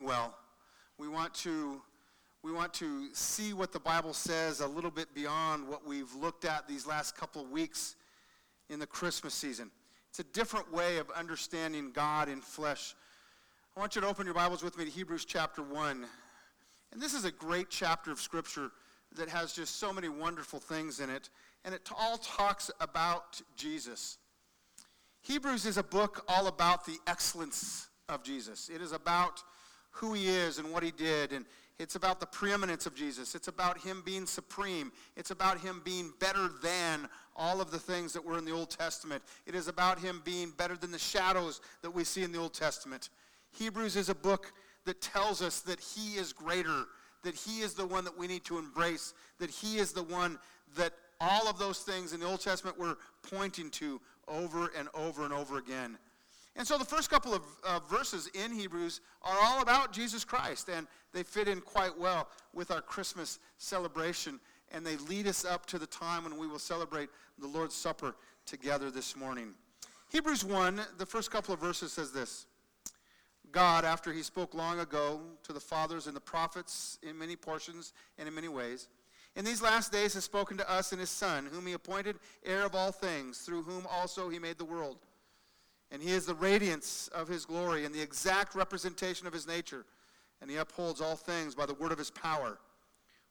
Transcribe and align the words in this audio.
well. 0.00 0.34
We 0.98 1.08
want 1.08 1.34
to 1.34 1.80
we 2.42 2.52
want 2.52 2.72
to 2.74 3.08
see 3.12 3.52
what 3.52 3.70
the 3.70 3.80
Bible 3.80 4.14
says 4.14 4.60
a 4.60 4.66
little 4.66 4.90
bit 4.90 5.14
beyond 5.14 5.68
what 5.68 5.86
we've 5.86 6.12
looked 6.14 6.46
at 6.46 6.66
these 6.66 6.86
last 6.86 7.14
couple 7.14 7.42
of 7.42 7.50
weeks 7.50 7.96
in 8.70 8.78
the 8.78 8.86
Christmas 8.86 9.34
season. 9.34 9.70
It's 10.08 10.20
a 10.20 10.24
different 10.24 10.72
way 10.72 10.96
of 10.96 11.10
understanding 11.10 11.90
God 11.92 12.30
in 12.30 12.40
flesh. 12.40 12.94
I 13.76 13.80
want 13.80 13.94
you 13.94 14.00
to 14.00 14.08
open 14.08 14.24
your 14.24 14.34
Bibles 14.34 14.62
with 14.62 14.78
me 14.78 14.86
to 14.86 14.90
Hebrews 14.90 15.26
chapter 15.26 15.62
1. 15.62 16.06
And 16.92 17.00
this 17.00 17.12
is 17.12 17.26
a 17.26 17.30
great 17.30 17.68
chapter 17.68 18.10
of 18.10 18.18
Scripture 18.20 18.70
that 19.16 19.28
has 19.28 19.52
just 19.52 19.76
so 19.76 19.92
many 19.92 20.08
wonderful 20.08 20.60
things 20.60 21.00
in 21.00 21.10
it. 21.10 21.28
And 21.66 21.74
it 21.74 21.90
all 21.94 22.16
talks 22.16 22.70
about 22.80 23.40
Jesus. 23.54 24.16
Hebrews 25.20 25.66
is 25.66 25.76
a 25.76 25.82
book 25.82 26.24
all 26.26 26.46
about 26.46 26.86
the 26.86 26.96
excellence 27.06 27.88
of 28.08 28.22
Jesus. 28.22 28.70
It 28.74 28.80
is 28.80 28.92
about 28.92 29.42
who 29.90 30.14
he 30.14 30.28
is 30.28 30.58
and 30.58 30.72
what 30.72 30.82
he 30.82 30.90
did. 30.90 31.32
And 31.32 31.44
it's 31.78 31.94
about 31.94 32.20
the 32.20 32.26
preeminence 32.26 32.86
of 32.86 32.94
Jesus. 32.94 33.34
It's 33.34 33.48
about 33.48 33.78
him 33.78 34.02
being 34.04 34.26
supreme. 34.26 34.92
It's 35.16 35.30
about 35.30 35.60
him 35.60 35.80
being 35.84 36.12
better 36.20 36.50
than 36.62 37.08
all 37.34 37.60
of 37.60 37.70
the 37.70 37.78
things 37.78 38.12
that 38.12 38.24
were 38.24 38.36
in 38.36 38.44
the 38.44 38.52
Old 38.52 38.70
Testament. 38.70 39.22
It 39.46 39.54
is 39.54 39.66
about 39.66 39.98
him 39.98 40.20
being 40.24 40.52
better 40.56 40.76
than 40.76 40.90
the 40.90 40.98
shadows 40.98 41.60
that 41.82 41.90
we 41.90 42.04
see 42.04 42.22
in 42.22 42.32
the 42.32 42.38
Old 42.38 42.52
Testament. 42.52 43.08
Hebrews 43.52 43.96
is 43.96 44.10
a 44.10 44.14
book 44.14 44.52
that 44.84 45.00
tells 45.00 45.40
us 45.40 45.60
that 45.60 45.80
he 45.80 46.16
is 46.16 46.32
greater, 46.32 46.84
that 47.22 47.34
he 47.34 47.60
is 47.60 47.74
the 47.74 47.86
one 47.86 48.04
that 48.04 48.16
we 48.16 48.26
need 48.26 48.44
to 48.44 48.58
embrace, 48.58 49.14
that 49.38 49.50
he 49.50 49.78
is 49.78 49.92
the 49.92 50.02
one 50.02 50.38
that 50.76 50.92
all 51.20 51.48
of 51.48 51.58
those 51.58 51.80
things 51.80 52.12
in 52.12 52.20
the 52.20 52.26
Old 52.26 52.40
Testament 52.40 52.78
were 52.78 52.96
pointing 53.22 53.70
to 53.70 54.00
over 54.28 54.70
and 54.76 54.88
over 54.94 55.24
and 55.24 55.32
over 55.32 55.58
again. 55.58 55.98
And 56.60 56.66
so 56.66 56.76
the 56.76 56.84
first 56.84 57.08
couple 57.08 57.32
of 57.32 57.40
uh, 57.64 57.80
verses 57.88 58.28
in 58.34 58.52
Hebrews 58.52 59.00
are 59.22 59.38
all 59.40 59.62
about 59.62 59.94
Jesus 59.94 60.26
Christ, 60.26 60.68
and 60.68 60.86
they 61.14 61.22
fit 61.22 61.48
in 61.48 61.62
quite 61.62 61.98
well 61.98 62.28
with 62.52 62.70
our 62.70 62.82
Christmas 62.82 63.38
celebration, 63.56 64.38
and 64.70 64.84
they 64.84 64.98
lead 64.98 65.26
us 65.26 65.46
up 65.46 65.64
to 65.68 65.78
the 65.78 65.86
time 65.86 66.24
when 66.24 66.36
we 66.36 66.46
will 66.46 66.58
celebrate 66.58 67.08
the 67.38 67.46
Lord's 67.46 67.74
Supper 67.74 68.14
together 68.44 68.90
this 68.90 69.16
morning. 69.16 69.54
Hebrews 70.12 70.44
1, 70.44 70.82
the 70.98 71.06
first 71.06 71.30
couple 71.30 71.54
of 71.54 71.60
verses 71.60 71.94
says 71.94 72.12
this 72.12 72.44
God, 73.50 73.86
after 73.86 74.12
he 74.12 74.22
spoke 74.22 74.52
long 74.52 74.80
ago 74.80 75.22
to 75.44 75.54
the 75.54 75.60
fathers 75.60 76.08
and 76.08 76.14
the 76.14 76.20
prophets 76.20 76.98
in 77.02 77.18
many 77.18 77.36
portions 77.36 77.94
and 78.18 78.28
in 78.28 78.34
many 78.34 78.48
ways, 78.48 78.88
in 79.34 79.46
these 79.46 79.62
last 79.62 79.92
days 79.92 80.12
has 80.12 80.24
spoken 80.24 80.58
to 80.58 80.70
us 80.70 80.92
in 80.92 80.98
his 80.98 81.08
Son, 81.08 81.48
whom 81.50 81.66
he 81.66 81.72
appointed 81.72 82.16
heir 82.44 82.66
of 82.66 82.74
all 82.74 82.92
things, 82.92 83.38
through 83.38 83.62
whom 83.62 83.86
also 83.90 84.28
he 84.28 84.38
made 84.38 84.58
the 84.58 84.64
world. 84.66 84.98
And 85.90 86.02
he 86.02 86.12
is 86.12 86.26
the 86.26 86.34
radiance 86.34 87.08
of 87.12 87.28
his 87.28 87.44
glory 87.44 87.84
and 87.84 87.94
the 87.94 88.00
exact 88.00 88.54
representation 88.54 89.26
of 89.26 89.32
his 89.32 89.46
nature. 89.46 89.84
And 90.40 90.50
he 90.50 90.56
upholds 90.56 91.00
all 91.00 91.16
things 91.16 91.54
by 91.54 91.66
the 91.66 91.74
word 91.74 91.92
of 91.92 91.98
his 91.98 92.10
power. 92.10 92.58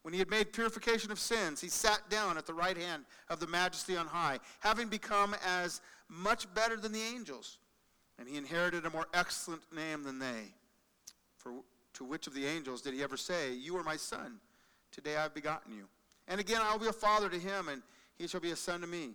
When 0.02 0.14
he 0.14 0.20
had 0.20 0.30
made 0.30 0.54
purification 0.54 1.12
of 1.12 1.20
sins, 1.20 1.60
he 1.60 1.70
sat 1.70 2.10
down 2.10 2.38
at 2.38 2.46
the 2.46 2.54
right 2.54 2.78
hand 2.78 3.04
of 3.30 3.40
the 3.40 3.48
majesty 3.48 3.98
on 3.98 4.08
high, 4.08 4.40
having 4.60 4.88
become 4.88 5.36
as 5.46 5.82
much 6.08 6.52
better 6.54 6.78
than 6.78 6.92
the 6.92 7.02
angels. 7.02 7.58
And 8.18 8.28
he 8.28 8.38
inherited 8.38 8.86
a 8.86 8.90
more 8.90 9.08
excellent 9.14 9.62
name 9.74 10.04
than 10.04 10.20
they. 10.20 10.54
For 11.38 11.54
to 11.94 12.04
which 12.04 12.28
of 12.28 12.34
the 12.34 12.46
angels 12.46 12.82
did 12.82 12.94
he 12.94 13.04
ever 13.04 13.18
say, 13.18 13.54
You 13.54 13.76
are 13.78 13.84
my 13.84 13.98
son? 13.98 14.40
Today 14.92 15.16
I 15.16 15.24
have 15.24 15.34
begotten 15.34 15.74
you. 15.74 15.86
And 16.28 16.40
again 16.40 16.62
I 16.62 16.72
will 16.72 16.80
be 16.80 16.88
a 16.88 16.94
father 16.94 17.30
to 17.30 17.40
him, 17.40 17.68
and 17.68 17.82
he 18.18 18.28
shall 18.28 18.42
be 18.42 18.52
a 18.52 18.56
son 18.56 18.82
to 18.82 18.88
me. 18.88 19.12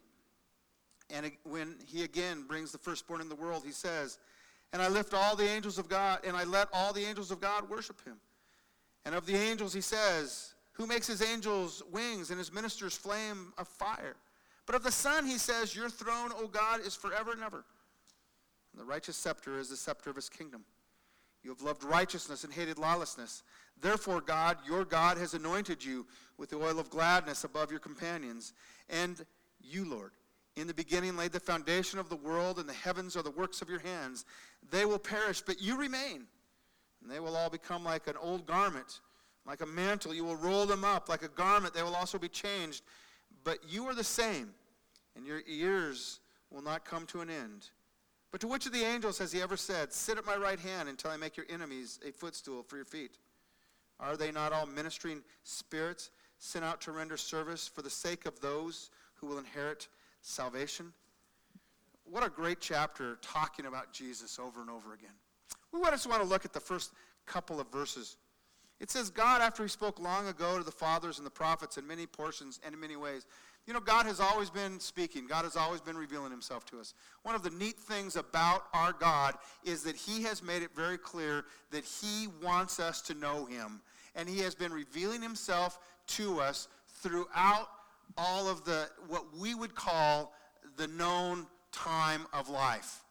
And 1.10 1.30
when 1.44 1.77
he 1.86 2.02
again 2.02 2.44
brings 2.47 2.72
the 2.72 2.78
firstborn 2.78 3.20
in 3.20 3.28
the 3.28 3.34
world, 3.34 3.62
he 3.64 3.72
says, 3.72 4.19
And 4.72 4.80
I 4.80 4.88
lift 4.88 5.14
all 5.14 5.36
the 5.36 5.48
angels 5.48 5.78
of 5.78 5.88
God, 5.88 6.20
and 6.24 6.36
I 6.36 6.44
let 6.44 6.69
all 6.72 6.92
the 6.92 7.05
angels 7.05 7.30
of 7.30 7.41
God 7.41 7.69
worship 7.69 8.05
him. 8.05 8.16
And 9.05 9.14
of 9.14 9.27
the 9.27 9.36
angels, 9.36 9.75
he 9.75 9.80
says, 9.80 10.55
Who 10.72 10.86
makes 10.86 11.06
his 11.06 11.22
angels 11.22 11.82
wings 11.92 12.30
and 12.30 12.38
his 12.38 12.52
ministers 12.52 12.97
flame 12.97 13.52
of 13.58 13.69
fire? 13.69 14.16
But 14.66 14.77
of 14.77 14.82
the 14.82 14.92
Son, 14.92 15.26
he 15.26 15.38
says, 15.38 15.76
Your 15.76 15.91
throne, 15.91 16.31
O 16.37 16.47
God, 16.47 16.81
is 16.81 16.94
forever 16.94 17.32
and 17.32 17.43
ever. 17.43 17.64
And 18.72 18.81
the 18.81 18.84
righteous 18.84 19.16
scepter 19.16 19.59
is 19.59 19.69
the 19.69 19.76
scepter 19.76 20.10
of 20.10 20.16
his 20.16 20.28
kingdom. 20.28 20.64
You 21.43 21.50
have 21.50 21.60
loved 21.60 21.84
righteousness 21.84 22.43
and 22.44 22.53
hated 22.53 22.78
lawlessness. 22.78 23.43
Therefore, 23.81 24.22
God, 24.22 24.56
your 24.66 24.84
God, 24.84 25.19
has 25.19 25.34
anointed 25.34 25.84
you 25.84 26.06
with 26.38 26.48
the 26.48 26.56
oil 26.56 26.78
of 26.78 26.88
gladness 26.88 27.44
above 27.44 27.70
your 27.70 27.81
companions. 27.81 28.54
And 28.88 29.25
you, 29.60 29.84
Lord, 29.84 30.12
in 30.56 30.66
the 30.66 30.75
beginning 30.75 31.16
laid 31.16 31.32
the 31.32 31.41
foundation 31.41 31.98
of 31.98 32.09
the 32.09 32.16
world, 32.16 32.59
and 32.59 32.69
the 32.69 32.75
heavens 32.75 33.16
are 33.16 33.22
the 33.22 33.31
works 33.31 33.60
of 33.60 33.69
your 33.69 33.81
hands. 33.81 34.25
They 34.70 34.84
will 34.84 34.98
perish, 34.98 35.41
but 35.41 35.60
you 35.60 35.76
remain. 35.76 36.26
And 37.03 37.10
they 37.10 37.20
will 37.20 37.37
all 37.37 37.50
become 37.50 37.84
like 37.84 38.06
an 38.06 38.16
old 38.20 38.47
garment, 38.47 39.00
like 39.47 39.60
a 39.60 39.66
mantle. 39.66 40.14
You 40.14 40.25
will 40.25 40.37
roll 40.37 40.64
them 40.64 40.84
up 40.84 41.09
like 41.09 41.22
a 41.22 41.28
garment. 41.28 41.75
They 41.75 41.82
will 41.82 41.97
also 41.97 42.19
be 42.19 42.28
changed. 42.28 42.82
But 43.43 43.59
you 43.69 43.87
are 43.87 43.94
the 43.94 44.04
same, 44.04 44.50
and 45.16 45.26
your 45.26 45.41
years 45.41 46.20
will 46.50 46.62
not 46.62 46.84
come 46.84 47.04
to 47.06 47.20
an 47.20 47.31
end. 47.31 47.70
But 48.31 48.41
to 48.41 48.48
which 48.48 48.66
of 48.66 48.72
the 48.72 48.82
angels 48.82 49.19
has 49.19 49.32
he 49.32 49.43
ever 49.43 49.56
said, 49.56 49.93
Sit 49.93 50.19
at 50.19 50.26
my 50.26 50.37
right 50.37 50.59
hand 50.59 50.88
until 50.88 51.10
I 51.10 51.16
make 51.16 51.37
your 51.37 51.47
enemies 51.48 51.98
a 52.06 52.12
footstool 52.12 52.62
for 52.62 52.76
your 52.76 52.84
feet? 52.84 53.19
Are 54.00 54.16
they 54.16 54.32
not 54.32 54.53
all 54.53 54.66
ministering 54.66 55.22
spirits 55.43 56.10
sent 56.38 56.64
out 56.64 56.81
to 56.82 56.93
render 56.93 57.16
service 57.16 57.69
for 57.69 57.82
the 57.82 57.91
sake 57.91 58.26
of 58.26 58.41
those 58.41 58.91
who 59.14 59.26
will 59.26 59.38
inherit 59.38 59.88
salvation. 60.25 60.93
What 62.11 62.25
a 62.25 62.29
great 62.29 62.61
chapter 62.61 63.19
talking 63.23 63.67
about 63.67 63.93
Jesus 63.93 64.39
over 64.39 64.61
and 64.61 64.71
over 64.71 64.95
again. 64.95 65.15
We 65.73 65.81
just 65.91 66.09
want 66.09 66.23
to 66.23 66.29
look 66.29 66.45
at 66.45 66.53
the 66.53 66.61
first 66.61 66.93
couple 67.27 67.61
of 67.61 67.71
verses. 67.71 68.17
It 68.81 68.91
says, 68.91 69.11
God, 69.11 69.41
after 69.41 69.62
he 69.62 69.69
spoke 69.69 70.01
long 70.01 70.27
ago 70.29 70.59
to 70.59 70.65
the 70.65 70.71
fathers 70.71 71.19
and 71.19 71.27
the 71.27 71.31
prophets 71.31 71.79
in 71.79 71.87
many 71.87 72.07
portions 72.07 72.61
and 72.65 72.75
in 72.75 72.81
many 72.81 72.97
ways, 72.97 73.27
you 73.67 73.73
know, 73.73 73.81
God 73.81 74.05
has 74.07 74.21
always 74.21 74.51
been 74.51 74.79
speaking. 74.79 75.27
God 75.27 75.45
has 75.45 75.57
always 75.57 75.81
been 75.81 75.97
revealing 75.97 76.31
himself 76.31 76.67
to 76.67 76.81
us. 76.81 76.93
One 77.23 77.35
of 77.35 77.43
the 77.43 77.51
neat 77.51 77.77
things 77.77 78.17
about 78.17 78.65
our 78.75 78.93
God 78.93 79.35
is 79.65 79.83
that 79.85 79.97
he 79.97 80.23
has 80.25 80.43
made 80.43 80.62
it 80.62 80.75
very 80.75 80.99
clear 80.99 81.45
that 81.71 81.85
he 81.85 82.29
wants 82.43 82.79
us 82.79 83.01
to 83.03 83.15
know 83.15 83.47
him. 83.47 83.81
And 84.15 84.29
he 84.29 84.41
has 84.41 84.55
been 84.55 84.73
revealing 84.73 85.23
himself 85.23 85.79
to 86.09 86.41
us 86.41 86.69
throughout 87.03 87.69
all 88.16 88.48
of 88.48 88.64
the, 88.64 88.88
what 89.08 89.25
we 89.36 89.54
would 89.54 89.75
call 89.75 90.32
the 90.76 90.86
known 90.88 91.47
time 91.72 92.26
of 92.32 92.48
life. 92.48 93.02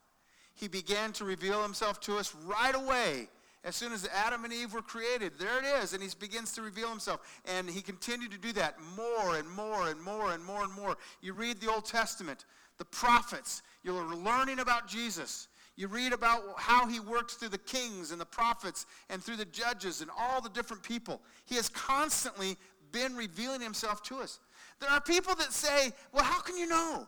He 0.55 0.67
began 0.67 1.11
to 1.13 1.25
reveal 1.25 1.61
himself 1.61 1.99
to 2.01 2.17
us 2.17 2.33
right 2.45 2.75
away. 2.75 3.27
As 3.65 3.75
soon 3.75 3.93
as 3.93 4.07
Adam 4.13 4.43
and 4.43 4.53
Eve 4.53 4.73
were 4.73 4.81
created, 4.81 5.33
there 5.39 5.57
it 5.57 5.83
is, 5.83 5.93
and 5.93 6.03
he 6.03 6.09
begins 6.19 6.51
to 6.53 6.61
reveal 6.61 6.89
himself. 6.89 7.21
And 7.45 7.69
he 7.69 7.81
continued 7.81 8.31
to 8.31 8.37
do 8.37 8.51
that 8.53 8.75
more 8.97 9.37
and 9.37 9.49
more 9.49 9.87
and 9.87 10.01
more 10.01 10.31
and 10.31 10.43
more 10.43 10.63
and 10.63 10.73
more. 10.73 10.97
You 11.21 11.33
read 11.33 11.61
the 11.61 11.71
Old 11.71 11.85
Testament, 11.85 12.45
the 12.77 12.85
prophets, 12.85 13.61
you're 13.83 14.15
learning 14.15 14.59
about 14.59 14.87
Jesus. 14.87 15.47
You 15.75 15.87
read 15.87 16.13
about 16.13 16.43
how 16.57 16.87
he 16.87 16.99
works 16.99 17.33
through 17.33 17.49
the 17.49 17.57
kings 17.57 18.11
and 18.11 18.21
the 18.21 18.25
prophets 18.25 18.85
and 19.09 19.23
through 19.23 19.37
the 19.37 19.45
judges 19.45 20.01
and 20.01 20.11
all 20.17 20.39
the 20.39 20.49
different 20.49 20.83
people. 20.83 21.21
He 21.45 21.55
has 21.55 21.69
constantly 21.69 22.57
been 22.91 23.15
revealing 23.15 23.61
himself 23.61 24.03
to 24.03 24.17
us. 24.17 24.39
There 24.79 24.89
are 24.89 25.01
people 25.01 25.35
that 25.35 25.51
say, 25.53 25.91
well, 26.11 26.23
how 26.23 26.41
can 26.41 26.57
you 26.57 26.67
know? 26.67 27.07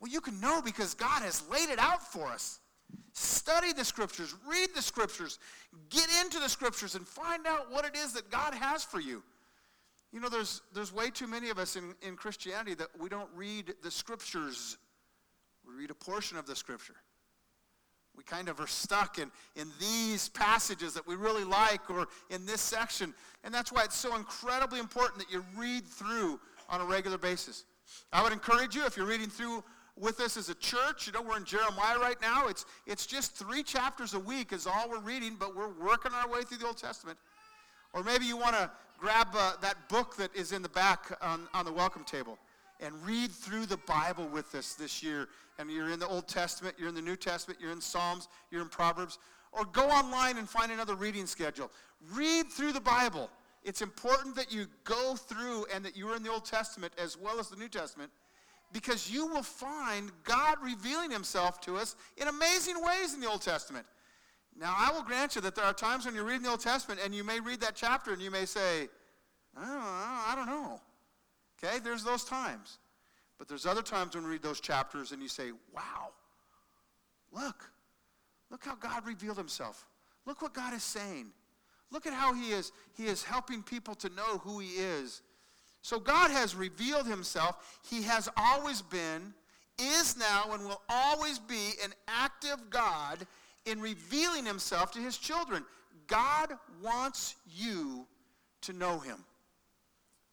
Well, 0.00 0.10
you 0.10 0.20
can 0.20 0.40
know 0.40 0.60
because 0.62 0.94
God 0.94 1.22
has 1.22 1.42
laid 1.48 1.70
it 1.70 1.78
out 1.78 2.02
for 2.02 2.26
us. 2.26 2.60
Study 3.12 3.72
the 3.72 3.84
scriptures, 3.84 4.34
read 4.46 4.68
the 4.74 4.82
scriptures, 4.82 5.38
get 5.88 6.06
into 6.22 6.38
the 6.38 6.48
scriptures, 6.48 6.94
and 6.94 7.06
find 7.06 7.46
out 7.46 7.70
what 7.72 7.84
it 7.84 7.96
is 7.96 8.12
that 8.12 8.30
God 8.30 8.54
has 8.54 8.84
for 8.84 9.00
you. 9.00 9.22
You 10.12 10.20
know, 10.20 10.28
there's, 10.28 10.62
there's 10.74 10.92
way 10.92 11.10
too 11.10 11.26
many 11.26 11.50
of 11.50 11.58
us 11.58 11.76
in, 11.76 11.94
in 12.02 12.16
Christianity 12.16 12.74
that 12.74 12.88
we 12.98 13.08
don't 13.08 13.28
read 13.34 13.74
the 13.82 13.90
scriptures. 13.90 14.78
We 15.66 15.74
read 15.74 15.90
a 15.90 15.94
portion 15.94 16.36
of 16.38 16.46
the 16.46 16.54
scripture. 16.54 16.94
We 18.16 18.24
kind 18.24 18.48
of 18.48 18.60
are 18.60 18.66
stuck 18.66 19.18
in, 19.18 19.30
in 19.56 19.70
these 19.78 20.30
passages 20.30 20.94
that 20.94 21.06
we 21.06 21.16
really 21.16 21.44
like 21.44 21.90
or 21.90 22.06
in 22.30 22.46
this 22.46 22.62
section. 22.62 23.12
And 23.44 23.52
that's 23.52 23.70
why 23.70 23.84
it's 23.84 23.96
so 23.96 24.16
incredibly 24.16 24.78
important 24.78 25.18
that 25.18 25.30
you 25.30 25.44
read 25.54 25.86
through 25.86 26.40
on 26.68 26.80
a 26.80 26.84
regular 26.84 27.18
basis. 27.18 27.64
I 28.12 28.22
would 28.22 28.32
encourage 28.32 28.74
you, 28.74 28.84
if 28.84 28.96
you're 28.96 29.06
reading 29.06 29.28
through 29.28 29.62
with 29.98 30.20
us 30.20 30.36
as 30.36 30.48
a 30.50 30.54
church, 30.54 31.06
you 31.06 31.12
know, 31.12 31.22
we're 31.22 31.36
in 31.36 31.44
Jeremiah 31.44 31.98
right 31.98 32.20
now. 32.20 32.48
It's, 32.48 32.66
it's 32.86 33.06
just 33.06 33.34
three 33.34 33.62
chapters 33.62 34.14
a 34.14 34.20
week 34.20 34.52
is 34.52 34.66
all 34.66 34.88
we're 34.90 35.00
reading, 35.00 35.36
but 35.38 35.56
we're 35.56 35.72
working 35.72 36.12
our 36.12 36.28
way 36.28 36.42
through 36.42 36.58
the 36.58 36.66
Old 36.66 36.76
Testament. 36.76 37.18
Or 37.92 38.02
maybe 38.02 38.26
you 38.26 38.36
want 38.36 38.54
to 38.56 38.70
grab 38.98 39.28
uh, 39.34 39.54
that 39.62 39.88
book 39.88 40.16
that 40.16 40.34
is 40.34 40.52
in 40.52 40.62
the 40.62 40.68
back 40.68 41.16
on, 41.22 41.48
on 41.54 41.64
the 41.64 41.72
welcome 41.72 42.04
table 42.04 42.38
and 42.80 42.94
read 43.06 43.30
through 43.30 43.66
the 43.66 43.78
Bible 43.78 44.28
with 44.28 44.54
us 44.54 44.74
this 44.74 45.02
year. 45.02 45.28
And 45.58 45.70
you're 45.70 45.90
in 45.90 45.98
the 45.98 46.08
Old 46.08 46.28
Testament, 46.28 46.76
you're 46.78 46.88
in 46.88 46.94
the 46.94 47.00
New 47.00 47.16
Testament, 47.16 47.58
you're 47.60 47.72
in 47.72 47.80
Psalms, 47.80 48.28
you're 48.50 48.60
in 48.60 48.68
Proverbs. 48.68 49.18
Or 49.52 49.64
go 49.64 49.88
online 49.88 50.36
and 50.36 50.46
find 50.46 50.70
another 50.70 50.94
reading 50.94 51.24
schedule. 51.26 51.70
Read 52.12 52.50
through 52.50 52.72
the 52.72 52.80
Bible. 52.80 53.30
It's 53.66 53.82
important 53.82 54.36
that 54.36 54.52
you 54.52 54.68
go 54.84 55.16
through 55.16 55.66
and 55.74 55.84
that 55.84 55.96
you 55.96 56.08
are 56.08 56.14
in 56.14 56.22
the 56.22 56.30
Old 56.30 56.44
Testament 56.44 56.92
as 57.02 57.18
well 57.18 57.40
as 57.40 57.48
the 57.48 57.56
New 57.56 57.68
Testament 57.68 58.12
because 58.72 59.10
you 59.10 59.26
will 59.26 59.42
find 59.42 60.12
God 60.22 60.58
revealing 60.62 61.10
himself 61.10 61.60
to 61.62 61.76
us 61.76 61.96
in 62.16 62.28
amazing 62.28 62.76
ways 62.80 63.12
in 63.12 63.20
the 63.20 63.28
Old 63.28 63.42
Testament. 63.42 63.84
Now, 64.56 64.72
I 64.78 64.92
will 64.92 65.02
grant 65.02 65.34
you 65.34 65.40
that 65.40 65.56
there 65.56 65.64
are 65.64 65.72
times 65.72 66.06
when 66.06 66.14
you're 66.14 66.22
reading 66.22 66.44
the 66.44 66.50
Old 66.50 66.60
Testament 66.60 67.00
and 67.02 67.12
you 67.12 67.24
may 67.24 67.40
read 67.40 67.60
that 67.62 67.74
chapter 67.74 68.12
and 68.12 68.22
you 68.22 68.30
may 68.30 68.44
say, 68.44 68.88
I 69.56 69.64
don't 69.64 69.74
know. 69.74 69.80
I 69.80 70.32
don't 70.36 70.46
know. 70.46 70.80
Okay, 71.58 71.80
there's 71.80 72.04
those 72.04 72.22
times. 72.22 72.78
But 73.36 73.48
there's 73.48 73.66
other 73.66 73.82
times 73.82 74.14
when 74.14 74.22
you 74.22 74.30
read 74.30 74.42
those 74.42 74.60
chapters 74.60 75.10
and 75.10 75.20
you 75.20 75.28
say, 75.28 75.50
wow, 75.74 76.10
look, 77.32 77.68
look 78.48 78.64
how 78.64 78.76
God 78.76 79.04
revealed 79.04 79.38
himself. 79.38 79.84
Look 80.24 80.40
what 80.40 80.54
God 80.54 80.72
is 80.72 80.84
saying. 80.84 81.32
Look 81.90 82.06
at 82.06 82.12
how 82.12 82.34
he 82.34 82.50
is, 82.50 82.72
he 82.96 83.06
is 83.06 83.22
helping 83.22 83.62
people 83.62 83.94
to 83.96 84.08
know 84.10 84.38
who 84.38 84.58
he 84.58 84.68
is. 84.68 85.22
So 85.82 86.00
God 86.00 86.30
has 86.32 86.56
revealed 86.56 87.06
himself. 87.06 87.78
He 87.88 88.02
has 88.02 88.28
always 88.36 88.82
been, 88.82 89.32
is 89.78 90.16
now, 90.16 90.50
and 90.52 90.64
will 90.64 90.82
always 90.88 91.38
be 91.38 91.72
an 91.84 91.92
active 92.08 92.70
God 92.70 93.24
in 93.66 93.80
revealing 93.80 94.44
himself 94.44 94.90
to 94.92 94.98
his 94.98 95.16
children. 95.16 95.64
God 96.08 96.52
wants 96.82 97.36
you 97.48 98.06
to 98.62 98.72
know 98.72 98.98
him. 98.98 99.24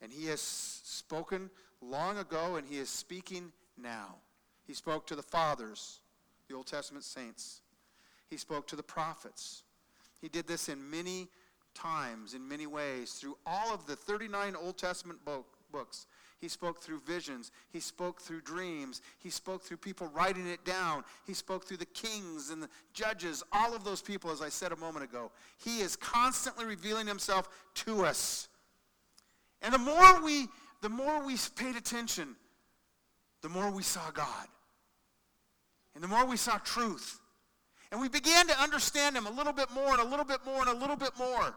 And 0.01 0.11
he 0.11 0.25
has 0.27 0.41
spoken 0.41 1.49
long 1.81 2.17
ago, 2.17 2.55
and 2.55 2.67
he 2.67 2.77
is 2.77 2.89
speaking 2.89 3.51
now. 3.77 4.15
He 4.65 4.73
spoke 4.73 5.05
to 5.07 5.15
the 5.15 5.21
fathers, 5.21 5.99
the 6.47 6.55
Old 6.55 6.67
Testament 6.67 7.03
saints. 7.03 7.61
He 8.29 8.37
spoke 8.37 8.67
to 8.67 8.75
the 8.75 8.83
prophets. 8.83 9.63
He 10.19 10.29
did 10.29 10.47
this 10.47 10.69
in 10.69 10.89
many 10.89 11.27
times, 11.73 12.33
in 12.33 12.47
many 12.47 12.67
ways, 12.67 13.13
through 13.13 13.37
all 13.45 13.73
of 13.73 13.85
the 13.85 13.95
39 13.95 14.55
Old 14.55 14.77
Testament 14.77 15.19
books. 15.71 16.07
He 16.43 16.49
spoke 16.49 16.81
through 16.81 16.99
visions. 16.99 17.51
He 17.71 17.79
spoke 17.79 18.19
through 18.19 18.41
dreams. 18.41 19.01
He 19.19 19.29
spoke 19.29 19.63
through 19.63 19.77
people 19.77 20.07
writing 20.07 20.45
it 20.45 20.65
down. 20.65 21.05
He 21.25 21.33
spoke 21.33 21.65
through 21.65 21.77
the 21.77 21.85
kings 21.85 22.49
and 22.49 22.61
the 22.61 22.67
judges, 22.93 23.43
all 23.53 23.73
of 23.73 23.85
those 23.85 24.01
people, 24.01 24.29
as 24.29 24.41
I 24.41 24.49
said 24.49 24.73
a 24.73 24.75
moment 24.75 25.05
ago. 25.05 25.31
He 25.63 25.79
is 25.79 25.95
constantly 25.95 26.65
revealing 26.65 27.07
himself 27.07 27.47
to 27.75 28.03
us. 28.03 28.49
And 29.61 29.73
the 29.73 29.77
more 29.77 30.21
we, 30.21 30.47
the 30.81 30.89
more 30.89 31.25
we 31.25 31.37
paid 31.55 31.77
attention, 31.77 32.35
the 33.41 33.47
more 33.47 33.71
we 33.71 33.83
saw 33.83 34.11
God. 34.11 34.47
And 35.95 36.03
the 36.03 36.09
more 36.09 36.25
we 36.25 36.35
saw 36.35 36.57
truth. 36.57 37.21
And 37.93 38.01
we 38.01 38.09
began 38.09 38.47
to 38.47 38.59
understand 38.59 39.15
him 39.15 39.27
a 39.27 39.29
little 39.29 39.53
bit 39.53 39.69
more 39.69 39.91
and 39.91 39.99
a 39.99 40.03
little 40.03 40.25
bit 40.25 40.39
more 40.43 40.61
and 40.61 40.67
a 40.67 40.73
little 40.73 40.95
bit 40.95 41.11
more. 41.15 41.53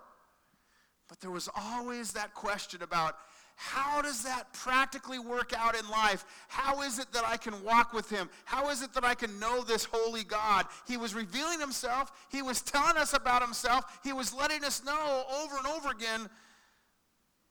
But 1.09 1.19
there 1.23 1.31
was 1.31 1.49
always 1.56 2.12
that 2.12 2.35
question 2.35 2.83
about 2.83 3.17
how 3.55 4.03
does 4.03 4.23
that 4.25 4.53
practically 4.53 5.19
work 5.19 5.55
out 5.56 5.75
in 5.75 5.88
life? 5.88 6.27
How 6.49 6.83
is 6.83 6.99
it 6.99 7.11
that 7.15 7.25
I 7.25 7.38
can 7.38 7.65
walk 7.65 7.94
with 7.94 8.11
him? 8.11 8.29
How 8.44 8.69
is 8.69 8.83
it 8.83 8.93
that 8.93 9.03
I 9.03 9.15
can 9.15 9.41
know 9.41 9.62
this 9.62 9.87
holy 9.91 10.25
God? 10.25 10.67
He 10.87 10.99
was 10.99 11.15
revealing 11.15 11.59
himself. 11.59 12.12
He 12.29 12.43
was 12.43 12.61
telling 12.61 12.99
us 12.99 13.15
about 13.15 13.41
himself. 13.41 14.00
He 14.05 14.12
was 14.12 14.35
letting 14.35 14.62
us 14.62 14.85
know 14.85 15.25
over 15.43 15.56
and 15.56 15.67
over 15.67 15.88
again 15.91 16.29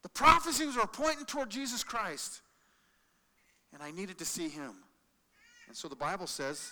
the 0.03 0.09
prophecies 0.09 0.75
were 0.75 0.85
pointing 0.85 1.25
toward 1.25 1.49
Jesus 1.49 1.83
Christ. 1.83 2.41
And 3.73 3.81
I 3.81 3.89
needed 3.89 4.19
to 4.19 4.25
see 4.25 4.47
him. 4.47 4.73
And 5.67 5.75
so 5.75 5.87
the 5.87 5.95
Bible 5.95 6.27
says 6.27 6.71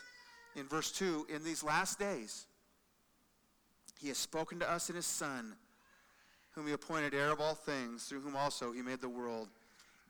in 0.56 0.68
verse 0.68 0.92
2 0.92 1.28
in 1.34 1.44
these 1.44 1.64
last 1.64 2.00
days, 2.00 2.46
he 4.00 4.08
has 4.10 4.18
spoken 4.18 4.60
to 4.60 4.70
us 4.70 4.90
in 4.90 4.96
his 4.96 5.06
Son, 5.06 5.56
whom 6.52 6.68
he 6.68 6.74
appointed 6.74 7.14
heir 7.14 7.32
of 7.32 7.40
all 7.40 7.56
things, 7.56 8.04
through 8.06 8.22
whom 8.22 8.36
also 8.36 8.72
he 8.72 8.82
made 8.82 9.02
the 9.02 9.10
world, 9.10 9.48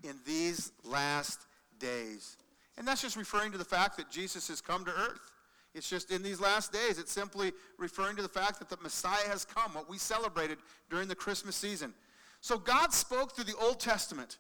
in 0.04 0.16
these 0.26 0.72
last 0.84 1.42
days. 1.80 2.38
And 2.78 2.88
that's 2.88 3.02
just 3.02 3.16
referring 3.16 3.52
to 3.52 3.58
the 3.58 3.66
fact 3.66 3.98
that 3.98 4.10
Jesus 4.10 4.48
has 4.48 4.62
come 4.62 4.84
to 4.86 4.92
earth. 4.92 5.32
It's 5.76 5.90
just 5.90 6.12
in 6.12 6.22
these 6.22 6.40
last 6.40 6.72
days, 6.72 7.00
it's 7.00 7.12
simply 7.12 7.52
referring 7.78 8.16
to 8.18 8.22
the 8.22 8.30
fact 8.30 8.60
that 8.60 8.70
the 8.70 8.78
Messiah 8.82 9.28
has 9.28 9.44
come, 9.46 9.74
what 9.74 9.90
we 9.90 9.98
celebrated 9.98 10.60
during 10.90 11.08
the 11.08 11.16
Christmas 11.16 11.56
season. 11.56 11.94
So 12.42 12.58
God 12.58 12.94
spoke 12.94 13.36
through 13.36 13.46
the 13.46 13.58
Old 13.58 13.80
Testament, 13.80 14.38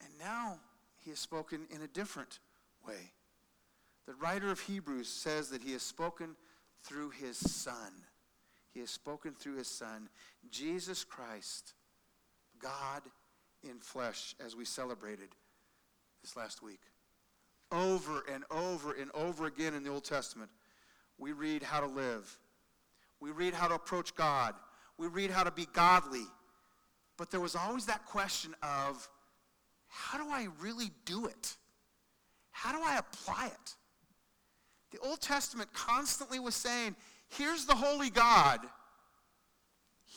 and 0.00 0.10
now 0.18 0.58
he 1.00 1.10
has 1.10 1.18
spoken 1.18 1.66
in 1.70 1.82
a 1.82 1.86
different 1.86 2.40
way. 2.86 3.12
The 4.08 4.14
writer 4.14 4.50
of 4.50 4.58
Hebrews 4.60 5.06
says 5.06 5.50
that 5.50 5.60
he 5.60 5.72
has 5.72 5.82
spoken 5.82 6.34
through 6.82 7.10
his 7.10 7.36
Son. 7.36 7.92
He 8.72 8.80
has 8.80 8.88
spoken 8.88 9.34
through 9.34 9.56
his 9.56 9.68
Son, 9.68 10.08
Jesus 10.50 11.04
Christ, 11.04 11.74
God 12.58 13.02
in 13.62 13.80
flesh, 13.80 14.34
as 14.42 14.56
we 14.56 14.64
celebrated 14.64 15.28
this 16.22 16.38
last 16.38 16.62
week. 16.62 16.80
Over 17.70 18.24
and 18.32 18.44
over 18.50 18.94
and 18.94 19.10
over 19.12 19.44
again 19.44 19.74
in 19.74 19.84
the 19.84 19.90
Old 19.90 20.04
Testament, 20.04 20.48
we 21.18 21.32
read 21.32 21.62
how 21.62 21.80
to 21.80 21.86
live. 21.86 22.38
We 23.20 23.30
read 23.30 23.52
how 23.52 23.68
to 23.68 23.74
approach 23.74 24.14
God. 24.14 24.54
We 24.96 25.08
read 25.08 25.30
how 25.30 25.42
to 25.42 25.50
be 25.50 25.66
godly. 25.74 26.24
But 27.18 27.30
there 27.30 27.40
was 27.40 27.54
always 27.54 27.84
that 27.84 28.06
question 28.06 28.54
of 28.62 29.06
how 29.86 30.16
do 30.16 30.30
I 30.30 30.48
really 30.62 30.92
do 31.04 31.26
it? 31.26 31.56
How 32.52 32.72
do 32.72 32.82
I 32.82 32.96
apply 32.96 33.48
it? 33.48 33.74
The 34.90 34.98
Old 35.00 35.20
Testament 35.20 35.72
constantly 35.72 36.38
was 36.38 36.54
saying, 36.54 36.96
here's 37.28 37.66
the 37.66 37.74
holy 37.74 38.10
God, 38.10 38.60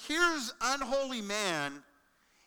here's 0.07 0.53
unholy 0.62 1.21
man, 1.21 1.83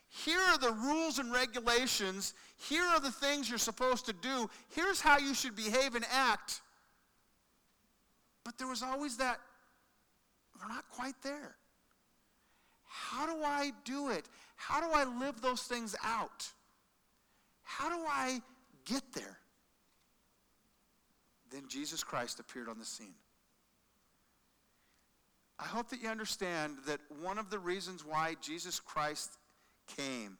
here 0.09 0.39
are 0.39 0.57
the 0.57 0.71
rules 0.71 1.19
and 1.19 1.31
regulations, 1.31 2.33
here 2.57 2.83
are 2.83 2.99
the 2.99 3.11
things 3.11 3.49
you're 3.49 3.59
supposed 3.59 4.05
to 4.07 4.13
do, 4.13 4.49
here's 4.69 5.01
how 5.01 5.17
you 5.19 5.33
should 5.33 5.55
behave 5.55 5.93
and 5.93 6.05
act. 6.11 6.61
But 8.43 8.57
there 8.57 8.67
was 8.67 8.81
always 8.81 9.17
that, 9.17 9.39
we're 10.59 10.73
not 10.73 10.85
quite 10.89 11.15
there. 11.21 11.55
How 12.87 13.25
do 13.25 13.43
I 13.43 13.71
do 13.83 14.09
it? 14.09 14.25
How 14.55 14.79
do 14.79 14.87
I 14.93 15.03
live 15.03 15.41
those 15.41 15.63
things 15.63 15.95
out? 16.03 16.47
How 17.63 17.89
do 17.89 18.03
I 18.07 18.41
get 18.85 19.03
there? 19.13 19.37
Then 21.51 21.63
Jesus 21.67 22.03
Christ 22.03 22.39
appeared 22.39 22.69
on 22.69 22.79
the 22.79 22.85
scene. 22.85 23.15
I 25.59 25.65
hope 25.65 25.89
that 25.89 26.01
you 26.01 26.09
understand 26.09 26.77
that 26.87 26.99
one 27.21 27.37
of 27.37 27.49
the 27.49 27.59
reasons 27.59 28.03
why 28.05 28.35
Jesus 28.41 28.79
Christ 28.79 29.37
came, 29.95 30.37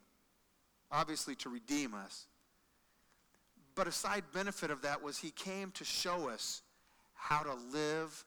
obviously 0.92 1.34
to 1.36 1.48
redeem 1.48 1.94
us, 1.94 2.26
but 3.74 3.86
a 3.86 3.92
side 3.92 4.24
benefit 4.32 4.70
of 4.70 4.82
that 4.82 5.02
was 5.02 5.18
he 5.18 5.30
came 5.30 5.70
to 5.72 5.84
show 5.84 6.28
us 6.28 6.62
how 7.14 7.42
to 7.42 7.54
live 7.72 8.24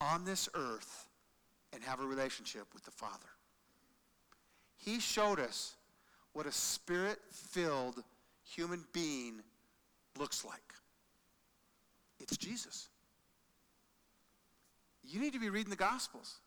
on 0.00 0.24
this 0.24 0.48
earth 0.54 1.06
and 1.72 1.82
have 1.82 2.00
a 2.00 2.04
relationship 2.04 2.66
with 2.74 2.84
the 2.84 2.90
Father. 2.90 3.28
He 4.76 4.98
showed 4.98 5.38
us 5.38 5.74
what 6.32 6.46
a 6.46 6.52
spirit 6.52 7.18
filled 7.30 8.02
human 8.42 8.84
being 8.92 9.42
looks 10.18 10.44
like. 10.44 10.69
It's 12.30 12.36
Jesus. 12.36 12.88
You 15.02 15.20
need 15.20 15.32
to 15.32 15.40
be 15.40 15.50
reading 15.50 15.70
the 15.70 15.76
Gospels. 15.76 16.38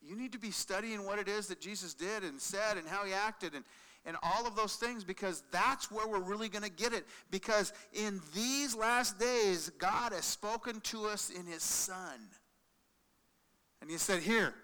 You 0.00 0.14
need 0.16 0.30
to 0.32 0.38
be 0.38 0.52
studying 0.52 1.04
what 1.04 1.18
it 1.18 1.26
is 1.26 1.48
that 1.48 1.60
Jesus 1.60 1.94
did 1.94 2.22
and 2.22 2.40
said 2.40 2.76
and 2.76 2.86
how 2.86 3.04
he 3.04 3.12
acted 3.12 3.54
and, 3.54 3.64
and 4.06 4.16
all 4.22 4.46
of 4.46 4.54
those 4.54 4.76
things 4.76 5.02
because 5.02 5.42
that's 5.50 5.90
where 5.90 6.06
we're 6.06 6.20
really 6.20 6.48
going 6.48 6.62
to 6.62 6.70
get 6.70 6.92
it. 6.92 7.06
Because 7.32 7.72
in 7.92 8.20
these 8.34 8.76
last 8.76 9.18
days, 9.18 9.70
God 9.78 10.12
has 10.12 10.24
spoken 10.24 10.80
to 10.82 11.06
us 11.06 11.28
in 11.28 11.44
his 11.44 11.64
Son. 11.64 12.28
And 13.80 13.90
he 13.90 13.98
said, 13.98 14.22
Here, 14.22 14.54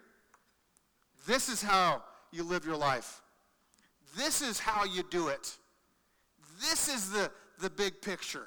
this 1.27 1.49
is 1.49 1.61
how 1.61 2.05
you 2.31 2.45
live 2.45 2.65
your 2.65 2.77
life. 2.77 3.21
This 4.17 4.43
is 4.43 4.61
how 4.61 4.85
you 4.85 5.03
do 5.11 5.27
it. 5.27 5.57
This 6.61 6.89
is 6.89 7.11
the, 7.11 7.33
the 7.59 7.69
big 7.69 8.01
picture. 8.01 8.47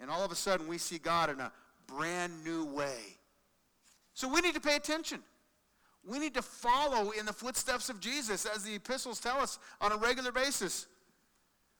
And 0.00 0.10
all 0.10 0.24
of 0.24 0.30
a 0.30 0.36
sudden, 0.36 0.68
we 0.68 0.78
see 0.78 0.98
God 0.98 1.30
in 1.30 1.40
a 1.40 1.52
brand 1.86 2.44
new 2.44 2.64
way. 2.64 2.98
So 4.14 4.28
we 4.28 4.40
need 4.40 4.54
to 4.54 4.60
pay 4.60 4.76
attention. 4.76 5.20
We 6.04 6.18
need 6.18 6.34
to 6.34 6.42
follow 6.42 7.10
in 7.10 7.26
the 7.26 7.32
footsteps 7.32 7.88
of 7.88 8.00
Jesus, 8.00 8.46
as 8.46 8.62
the 8.62 8.74
epistles 8.74 9.20
tell 9.20 9.38
us 9.38 9.58
on 9.80 9.92
a 9.92 9.96
regular 9.96 10.32
basis. 10.32 10.86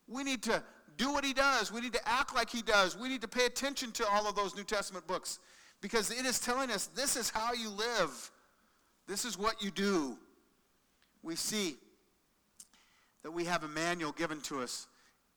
We 0.06 0.24
need 0.24 0.42
to 0.44 0.62
do 0.96 1.12
what 1.12 1.24
he 1.24 1.32
does. 1.32 1.72
We 1.72 1.80
need 1.80 1.92
to 1.92 2.08
act 2.08 2.34
like 2.34 2.50
he 2.50 2.62
does. 2.62 2.96
We 2.96 3.08
need 3.08 3.20
to 3.22 3.28
pay 3.28 3.46
attention 3.46 3.92
to 3.92 4.08
all 4.08 4.28
of 4.28 4.34
those 4.34 4.56
New 4.56 4.64
Testament 4.64 5.06
books 5.06 5.38
because 5.80 6.10
it 6.10 6.26
is 6.26 6.40
telling 6.40 6.70
us 6.70 6.86
this 6.86 7.16
is 7.16 7.30
how 7.30 7.52
you 7.52 7.70
live, 7.70 8.30
this 9.06 9.24
is 9.24 9.38
what 9.38 9.62
you 9.62 9.70
do 9.70 10.18
we 11.22 11.36
see 11.36 11.76
that 13.22 13.30
we 13.30 13.44
have 13.44 13.64
a 13.64 13.68
manual 13.68 14.12
given 14.12 14.40
to 14.42 14.60
us 14.60 14.86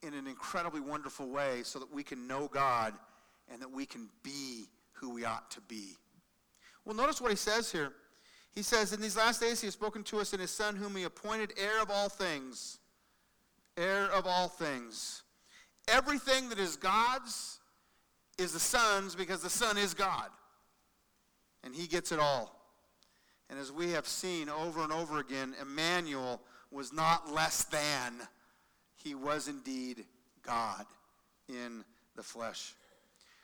in 0.03 0.13
an 0.13 0.27
incredibly 0.27 0.81
wonderful 0.81 1.29
way 1.29 1.61
so 1.63 1.79
that 1.79 1.93
we 1.93 2.03
can 2.03 2.27
know 2.27 2.49
God 2.51 2.93
and 3.51 3.61
that 3.61 3.71
we 3.71 3.85
can 3.85 4.09
be 4.23 4.65
who 4.93 5.13
we 5.13 5.25
ought 5.25 5.49
to 5.51 5.61
be. 5.61 5.97
Well, 6.85 6.95
notice 6.95 7.21
what 7.21 7.31
he 7.31 7.37
says 7.37 7.71
here. 7.71 7.93
He 8.53 8.63
says, 8.63 8.93
In 8.93 9.01
these 9.01 9.17
last 9.17 9.39
days 9.39 9.61
he 9.61 9.67
has 9.67 9.73
spoken 9.73 10.03
to 10.03 10.19
us 10.19 10.33
in 10.33 10.39
his 10.39 10.51
Son, 10.51 10.75
whom 10.75 10.95
he 10.95 11.03
appointed 11.03 11.53
heir 11.57 11.81
of 11.81 11.89
all 11.89 12.09
things. 12.09 12.79
Heir 13.77 14.05
of 14.11 14.27
all 14.27 14.47
things. 14.47 15.23
Everything 15.87 16.49
that 16.49 16.59
is 16.59 16.75
God's 16.75 17.59
is 18.37 18.53
the 18.53 18.59
Son's 18.59 19.15
because 19.15 19.41
the 19.41 19.49
Son 19.49 19.77
is 19.77 19.93
God. 19.93 20.29
And 21.63 21.75
he 21.75 21.87
gets 21.87 22.11
it 22.11 22.19
all. 22.19 22.57
And 23.49 23.59
as 23.59 23.71
we 23.71 23.91
have 23.91 24.07
seen 24.07 24.49
over 24.49 24.81
and 24.81 24.91
over 24.91 25.19
again, 25.19 25.53
Emmanuel 25.61 26.41
was 26.71 26.93
not 26.93 27.31
less 27.31 27.65
than. 27.65 28.13
He 29.03 29.15
was 29.15 29.47
indeed 29.47 30.05
God 30.43 30.85
in 31.47 31.83
the 32.15 32.23
flesh. 32.23 32.75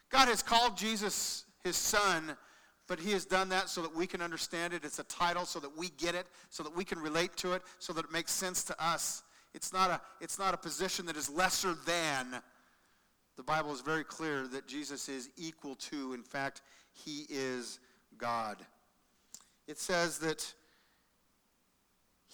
God 0.09 0.27
has 0.27 0.41
called 0.41 0.77
Jesus 0.77 1.45
his 1.63 1.75
son, 1.75 2.37
but 2.87 2.99
he 2.99 3.11
has 3.11 3.25
done 3.25 3.49
that 3.49 3.69
so 3.69 3.81
that 3.81 3.95
we 3.95 4.07
can 4.07 4.21
understand 4.21 4.73
it. 4.73 4.85
It's 4.85 4.99
a 4.99 5.03
title 5.03 5.45
so 5.45 5.59
that 5.59 5.75
we 5.77 5.89
get 5.97 6.15
it, 6.15 6.27
so 6.49 6.63
that 6.63 6.75
we 6.75 6.83
can 6.83 6.99
relate 6.99 7.35
to 7.37 7.53
it, 7.53 7.61
so 7.79 7.91
that 7.93 8.05
it 8.05 8.11
makes 8.11 8.31
sense 8.31 8.63
to 8.65 8.83
us. 8.83 9.23
It's 9.53 9.73
not 9.73 9.89
a, 9.89 10.01
it's 10.21 10.39
not 10.39 10.53
a 10.53 10.57
position 10.57 11.05
that 11.07 11.17
is 11.17 11.29
lesser 11.29 11.75
than. 11.85 12.41
The 13.35 13.43
Bible 13.43 13.73
is 13.73 13.81
very 13.81 14.03
clear 14.03 14.47
that 14.47 14.67
Jesus 14.67 15.09
is 15.09 15.29
equal 15.37 15.75
to, 15.75 16.13
in 16.13 16.23
fact, 16.23 16.61
he 16.93 17.25
is 17.29 17.79
God. 18.17 18.57
It 19.67 19.79
says 19.79 20.17
that 20.19 20.53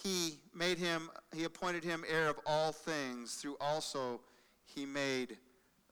he 0.04 0.40
made 0.54 0.78
him, 0.78 1.10
he 1.34 1.46
appointed 1.46 1.84
him 1.84 2.04
heir 2.08 2.28
of 2.28 2.40
all 2.46 2.72
things, 2.72 3.36
through 3.36 3.56
also 3.62 4.20
he 4.66 4.86
made 4.86 5.38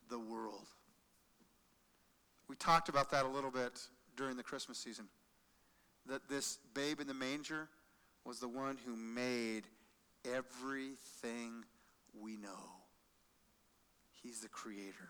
the 0.09 0.19
world. 0.19 0.67
We 2.47 2.55
talked 2.57 2.89
about 2.89 3.09
that 3.11 3.25
a 3.25 3.29
little 3.29 3.51
bit 3.51 3.79
during 4.17 4.35
the 4.35 4.43
Christmas 4.43 4.77
season. 4.77 5.05
That 6.07 6.27
this 6.27 6.59
babe 6.73 6.99
in 6.99 7.07
the 7.07 7.13
manger 7.13 7.69
was 8.25 8.39
the 8.39 8.47
one 8.47 8.77
who 8.85 8.95
made 8.95 9.63
everything 10.25 11.63
we 12.19 12.35
know. 12.35 12.49
He's 14.21 14.41
the 14.41 14.49
creator. 14.49 15.09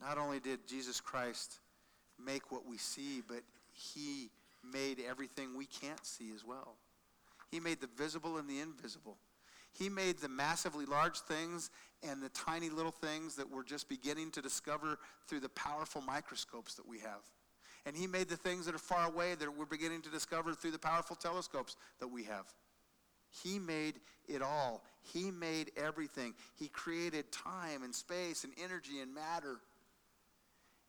Not 0.00 0.16
only 0.16 0.40
did 0.40 0.66
Jesus 0.66 1.00
Christ 1.00 1.58
make 2.24 2.50
what 2.50 2.66
we 2.66 2.78
see, 2.78 3.22
but 3.26 3.42
he 3.72 4.30
made 4.64 5.02
everything 5.06 5.56
we 5.56 5.66
can't 5.66 6.04
see 6.04 6.32
as 6.34 6.44
well. 6.44 6.76
He 7.50 7.60
made 7.60 7.80
the 7.80 7.88
visible 7.96 8.36
and 8.36 8.48
the 8.48 8.60
invisible. 8.60 9.16
He 9.72 9.88
made 9.88 10.18
the 10.18 10.28
massively 10.28 10.86
large 10.86 11.18
things 11.20 11.70
and 12.02 12.22
the 12.22 12.28
tiny 12.30 12.68
little 12.68 12.92
things 12.92 13.36
that 13.36 13.50
we're 13.50 13.64
just 13.64 13.88
beginning 13.88 14.30
to 14.32 14.42
discover 14.42 14.98
through 15.26 15.40
the 15.40 15.48
powerful 15.50 16.00
microscopes 16.00 16.74
that 16.74 16.86
we 16.86 16.98
have. 16.98 17.20
And 17.86 17.96
he 17.96 18.06
made 18.06 18.28
the 18.28 18.36
things 18.36 18.66
that 18.66 18.74
are 18.74 18.78
far 18.78 19.06
away 19.08 19.34
that 19.34 19.56
we're 19.56 19.64
beginning 19.64 20.02
to 20.02 20.10
discover 20.10 20.52
through 20.52 20.72
the 20.72 20.78
powerful 20.78 21.16
telescopes 21.16 21.76
that 22.00 22.08
we 22.08 22.24
have. 22.24 22.46
He 23.30 23.58
made 23.58 24.00
it 24.26 24.42
all. 24.42 24.84
He 25.02 25.30
made 25.30 25.72
everything. 25.76 26.34
He 26.56 26.68
created 26.68 27.30
time 27.30 27.82
and 27.82 27.94
space 27.94 28.44
and 28.44 28.52
energy 28.62 29.00
and 29.00 29.14
matter. 29.14 29.58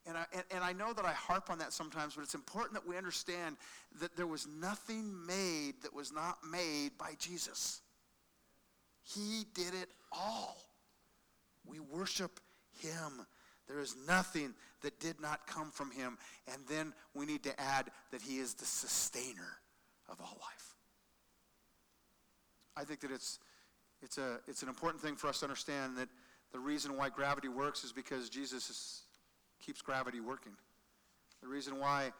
And 0.05 0.17
I, 0.17 0.25
and, 0.33 0.43
and 0.51 0.63
I 0.63 0.73
know 0.73 0.93
that 0.93 1.05
I 1.05 1.11
harp 1.11 1.49
on 1.49 1.59
that 1.59 1.73
sometimes, 1.73 2.15
but 2.15 2.23
it's 2.23 2.33
important 2.33 2.73
that 2.73 2.87
we 2.87 2.97
understand 2.97 3.57
that 3.99 4.15
there 4.15 4.27
was 4.27 4.47
nothing 4.47 5.13
made 5.25 5.73
that 5.83 5.93
was 5.93 6.11
not 6.11 6.37
made 6.49 6.97
by 6.97 7.13
Jesus. 7.19 7.81
He 9.03 9.45
did 9.53 9.73
it 9.73 9.89
all. 10.11 10.57
We 11.65 11.79
worship 11.79 12.39
him. 12.81 13.25
There 13.67 13.79
is 13.79 13.95
nothing 14.07 14.53
that 14.81 14.99
did 14.99 15.19
not 15.21 15.45
come 15.45 15.69
from 15.71 15.91
him. 15.91 16.17
And 16.51 16.63
then 16.67 16.93
we 17.13 17.25
need 17.25 17.43
to 17.43 17.59
add 17.59 17.91
that 18.11 18.21
he 18.21 18.39
is 18.39 18.53
the 18.53 18.65
sustainer 18.65 19.59
of 20.07 20.19
all 20.19 20.37
life. 20.41 20.75
I 22.75 22.83
think 22.83 23.01
that 23.01 23.11
it's, 23.11 23.39
it's, 24.01 24.17
a, 24.17 24.39
it's 24.47 24.63
an 24.63 24.69
important 24.69 25.03
thing 25.03 25.15
for 25.15 25.27
us 25.27 25.39
to 25.39 25.45
understand 25.45 25.97
that 25.97 26.07
the 26.51 26.59
reason 26.59 26.97
why 26.97 27.09
gravity 27.09 27.47
works 27.47 27.83
is 27.83 27.91
because 27.91 28.29
Jesus 28.29 28.69
is, 28.69 29.01
keeps 29.59 29.81
gravity 29.81 30.19
working. 30.19 30.53
The 31.41 31.47
reason 31.47 31.79
why 31.79 32.11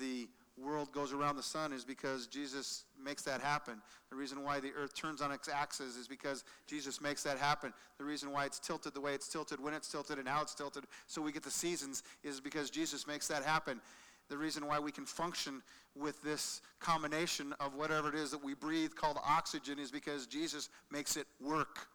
the 0.00 0.28
world 0.62 0.92
goes 0.92 1.12
around 1.12 1.36
the 1.36 1.42
sun 1.42 1.72
is 1.72 1.84
because 1.84 2.26
Jesus 2.26 2.84
makes 3.02 3.22
that 3.22 3.40
happen. 3.40 3.80
The 4.10 4.16
reason 4.16 4.42
why 4.42 4.60
the 4.60 4.72
earth 4.76 4.94
turns 4.94 5.20
on 5.20 5.30
its 5.30 5.48
axis 5.48 5.96
is 5.96 6.08
because 6.08 6.44
Jesus 6.66 7.00
makes 7.00 7.22
that 7.22 7.38
happen. 7.38 7.72
The 7.98 8.04
reason 8.04 8.32
why 8.32 8.44
it's 8.46 8.58
tilted 8.58 8.94
the 8.94 9.00
way 9.00 9.14
it's 9.14 9.28
tilted, 9.28 9.62
when 9.62 9.74
it's 9.74 9.90
tilted, 9.90 10.18
and 10.18 10.28
how 10.28 10.42
it's 10.42 10.54
tilted, 10.54 10.84
so 11.06 11.22
we 11.22 11.32
get 11.32 11.42
the 11.42 11.50
seasons, 11.50 12.02
is 12.22 12.40
because 12.40 12.70
Jesus 12.70 13.06
makes 13.06 13.28
that 13.28 13.44
happen. 13.44 13.80
The 14.28 14.36
reason 14.36 14.66
why 14.66 14.78
we 14.78 14.92
can 14.92 15.06
function 15.06 15.62
with 15.94 16.22
this 16.22 16.60
combination 16.80 17.54
of 17.60 17.74
whatever 17.74 18.08
it 18.08 18.14
is 18.14 18.30
that 18.32 18.44
we 18.44 18.54
breathe 18.54 18.94
called 18.94 19.18
oxygen 19.26 19.78
is 19.78 19.90
because 19.90 20.26
Jesus 20.26 20.68
makes 20.90 21.16
it 21.16 21.26
work. 21.40 21.88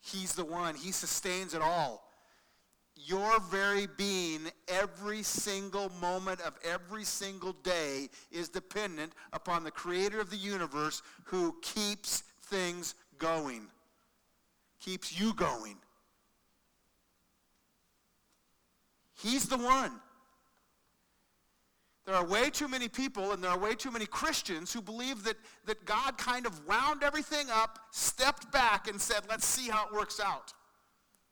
He's 0.00 0.34
the 0.34 0.44
one, 0.44 0.74
He 0.74 0.92
sustains 0.92 1.54
it 1.54 1.62
all 1.62 2.09
your 3.06 3.40
very 3.40 3.86
being 3.96 4.40
every 4.68 5.22
single 5.22 5.90
moment 6.00 6.40
of 6.40 6.54
every 6.64 7.04
single 7.04 7.52
day 7.62 8.08
is 8.30 8.48
dependent 8.48 9.12
upon 9.32 9.64
the 9.64 9.70
creator 9.70 10.20
of 10.20 10.30
the 10.30 10.36
universe 10.36 11.02
who 11.24 11.56
keeps 11.62 12.22
things 12.44 12.94
going, 13.18 13.66
keeps 14.80 15.18
you 15.18 15.32
going. 15.34 15.76
He's 19.22 19.46
the 19.46 19.58
one. 19.58 19.92
There 22.06 22.14
are 22.14 22.26
way 22.26 22.50
too 22.50 22.66
many 22.66 22.88
people 22.88 23.32
and 23.32 23.44
there 23.44 23.50
are 23.50 23.58
way 23.58 23.74
too 23.74 23.90
many 23.90 24.06
Christians 24.06 24.72
who 24.72 24.80
believe 24.80 25.22
that, 25.24 25.36
that 25.66 25.84
God 25.84 26.18
kind 26.18 26.46
of 26.46 26.66
wound 26.66 27.02
everything 27.02 27.46
up, 27.52 27.78
stepped 27.92 28.50
back, 28.50 28.88
and 28.88 29.00
said, 29.00 29.20
let's 29.28 29.46
see 29.46 29.68
how 29.68 29.86
it 29.86 29.92
works 29.92 30.18
out. 30.18 30.52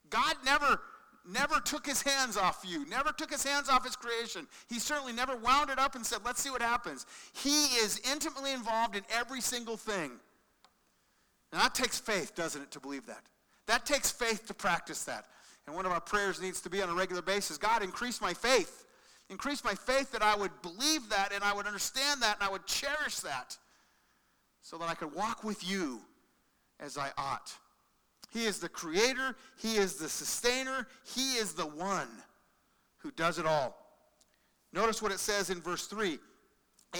God 0.09 0.35
never 0.45 0.79
never 1.27 1.59
took 1.59 1.85
his 1.85 2.01
hands 2.01 2.37
off 2.37 2.63
you, 2.67 2.85
never 2.87 3.11
took 3.11 3.31
his 3.31 3.43
hands 3.43 3.69
off 3.69 3.83
his 3.83 3.95
creation. 3.95 4.47
He 4.67 4.79
certainly 4.79 5.13
never 5.13 5.35
wound 5.35 5.69
it 5.69 5.79
up 5.79 5.95
and 5.95 6.05
said, 6.05 6.19
let's 6.25 6.41
see 6.41 6.49
what 6.49 6.61
happens. 6.61 7.05
He 7.33 7.65
is 7.77 8.01
intimately 8.11 8.53
involved 8.53 8.95
in 8.95 9.03
every 9.09 9.41
single 9.41 9.77
thing. 9.77 10.11
Now, 11.51 11.59
that 11.59 11.75
takes 11.75 11.99
faith, 11.99 12.35
doesn't 12.35 12.61
it, 12.61 12.71
to 12.71 12.79
believe 12.79 13.05
that? 13.07 13.23
That 13.67 13.85
takes 13.85 14.11
faith 14.11 14.45
to 14.47 14.53
practice 14.53 15.03
that. 15.05 15.25
And 15.65 15.75
one 15.75 15.85
of 15.85 15.91
our 15.91 16.01
prayers 16.01 16.41
needs 16.41 16.61
to 16.61 16.69
be 16.69 16.81
on 16.81 16.89
a 16.89 16.93
regular 16.93 17.21
basis 17.21 17.57
God, 17.57 17.83
increase 17.83 18.21
my 18.21 18.33
faith. 18.33 18.85
Increase 19.29 19.63
my 19.63 19.75
faith 19.75 20.11
that 20.11 20.23
I 20.23 20.35
would 20.35 20.51
believe 20.63 21.09
that 21.09 21.31
and 21.33 21.43
I 21.43 21.53
would 21.53 21.67
understand 21.67 22.21
that 22.23 22.37
and 22.39 22.47
I 22.47 22.51
would 22.51 22.65
cherish 22.65 23.19
that 23.19 23.55
so 24.61 24.77
that 24.79 24.89
I 24.89 24.95
could 24.95 25.13
walk 25.13 25.43
with 25.43 25.67
you 25.67 26.01
as 26.79 26.97
I 26.97 27.11
ought. 27.17 27.53
He 28.31 28.45
is 28.45 28.59
the 28.59 28.69
creator, 28.69 29.35
He 29.57 29.77
is 29.77 29.95
the 29.95 30.09
sustainer, 30.09 30.87
He 31.03 31.35
is 31.35 31.53
the 31.53 31.65
one 31.65 32.09
who 32.99 33.11
does 33.11 33.39
it 33.39 33.45
all. 33.45 33.75
Notice 34.71 35.01
what 35.01 35.11
it 35.11 35.19
says 35.19 35.49
in 35.49 35.61
verse 35.61 35.87
3. 35.87 36.19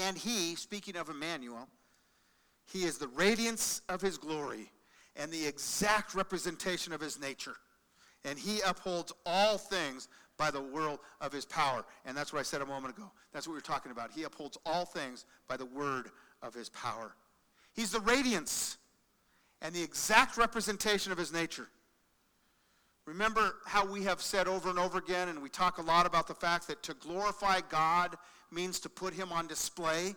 And 0.06 0.18
He, 0.18 0.56
speaking 0.56 0.96
of 0.96 1.10
Emmanuel, 1.10 1.68
He 2.66 2.84
is 2.84 2.98
the 2.98 3.08
radiance 3.10 3.82
of 3.90 4.02
His 4.02 4.18
glory 4.18 4.72
and 5.16 5.32
the 5.32 5.46
exact 5.46 6.16
representation 6.16 6.94
of 6.94 7.02
His 7.02 7.20
nature. 7.20 7.56
And 8.26 8.38
He 8.38 8.62
upholds 8.62 9.14
all 9.26 9.58
things 9.58 10.08
by 10.38 10.50
the 10.50 10.62
word 10.62 10.98
of 11.22 11.32
His 11.32 11.46
power. 11.46 11.86
And 12.06 12.18
that's 12.18 12.34
what 12.34 12.40
I 12.40 12.44
said 12.44 12.62
a 12.62 12.66
moment 12.66 12.98
ago. 12.98 13.12
That's 13.34 13.48
what 13.48 13.54
we 13.54 13.58
were 13.58 13.62
talking 13.62 13.92
about. 13.92 14.12
He 14.12 14.24
upholds 14.24 14.58
all 14.66 14.86
things 14.86 15.26
by 15.48 15.58
the 15.58 15.66
word 15.66 16.10
of 16.42 16.56
His 16.56 16.70
power. 16.70 17.14
He's 17.74 17.92
the 17.92 18.00
radiance 18.00 18.78
and 19.62 19.74
the 19.74 19.84
exact 19.84 20.38
representation 20.38 21.12
of 21.12 21.18
his 21.18 21.34
nature. 21.34 21.68
Remember 23.06 23.56
how 23.66 23.86
we 23.86 24.04
have 24.04 24.22
said 24.22 24.48
over 24.48 24.70
and 24.70 24.78
over 24.78 25.00
again, 25.00 25.30
and 25.30 25.42
we 25.42 25.50
talk 25.50 25.80
a 25.80 25.82
lot 25.82 26.06
about 26.06 26.28
the 26.28 26.36
fact 26.36 26.68
that 26.68 26.84
to 26.84 26.94
glorify 26.94 27.60
God 27.68 28.16
means 28.52 28.80
to 28.82 28.90
put 28.90 29.14
him 29.14 29.32
on 29.32 29.48
display. 29.48 30.16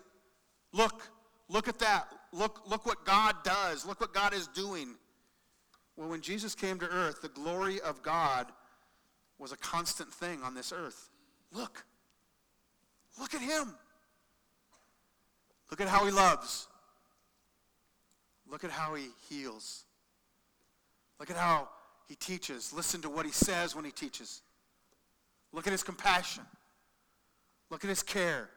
Look, 0.73 1.03
look 1.49 1.69
at 1.69 1.79
that. 1.79 2.09
Look, 2.33 2.69
look 2.69 2.85
what 2.87 3.05
God 3.05 3.37
does. 3.45 3.87
Look 3.87 4.01
what 4.01 4.13
God 4.13 4.35
is 4.35 4.47
doing. 4.49 4.95
Well, 5.97 6.09
when 6.09 6.21
Jesus 6.21 6.55
came 6.55 6.79
to 6.81 6.89
earth, 6.89 7.23
the 7.23 7.29
glory 7.29 7.81
of 7.81 8.03
God 8.03 8.47
was 9.39 9.53
a 9.53 9.57
constant 9.57 10.13
thing 10.13 10.43
on 10.43 10.55
this 10.55 10.73
earth. 10.73 11.11
Look. 11.51 11.85
Look 13.19 13.35
at 13.35 13.41
him. 13.41 13.75
Look 15.71 15.81
at 15.81 15.89
how 15.89 16.05
he 16.05 16.11
loves. 16.11 16.69
Look 18.53 18.65
at 18.65 18.71
how 18.71 18.95
he 18.95 19.07
heals. 19.31 19.85
Look 21.19 21.31
at 21.31 21.37
how 21.37 21.71
he 22.07 22.15
teaches. 22.15 22.71
Listen 22.73 23.01
to 23.01 23.09
what 23.09 23.25
he 23.25 23.33
says 23.33 23.75
when 23.75 23.87
he 23.87 23.91
teaches. 23.91 24.43
Look 25.53 25.67
at 25.67 25.73
his 25.73 25.83
compassion. 25.83 26.45
Look 27.71 27.83
at 27.83 27.89
his 27.89 28.03
care. 28.03 28.51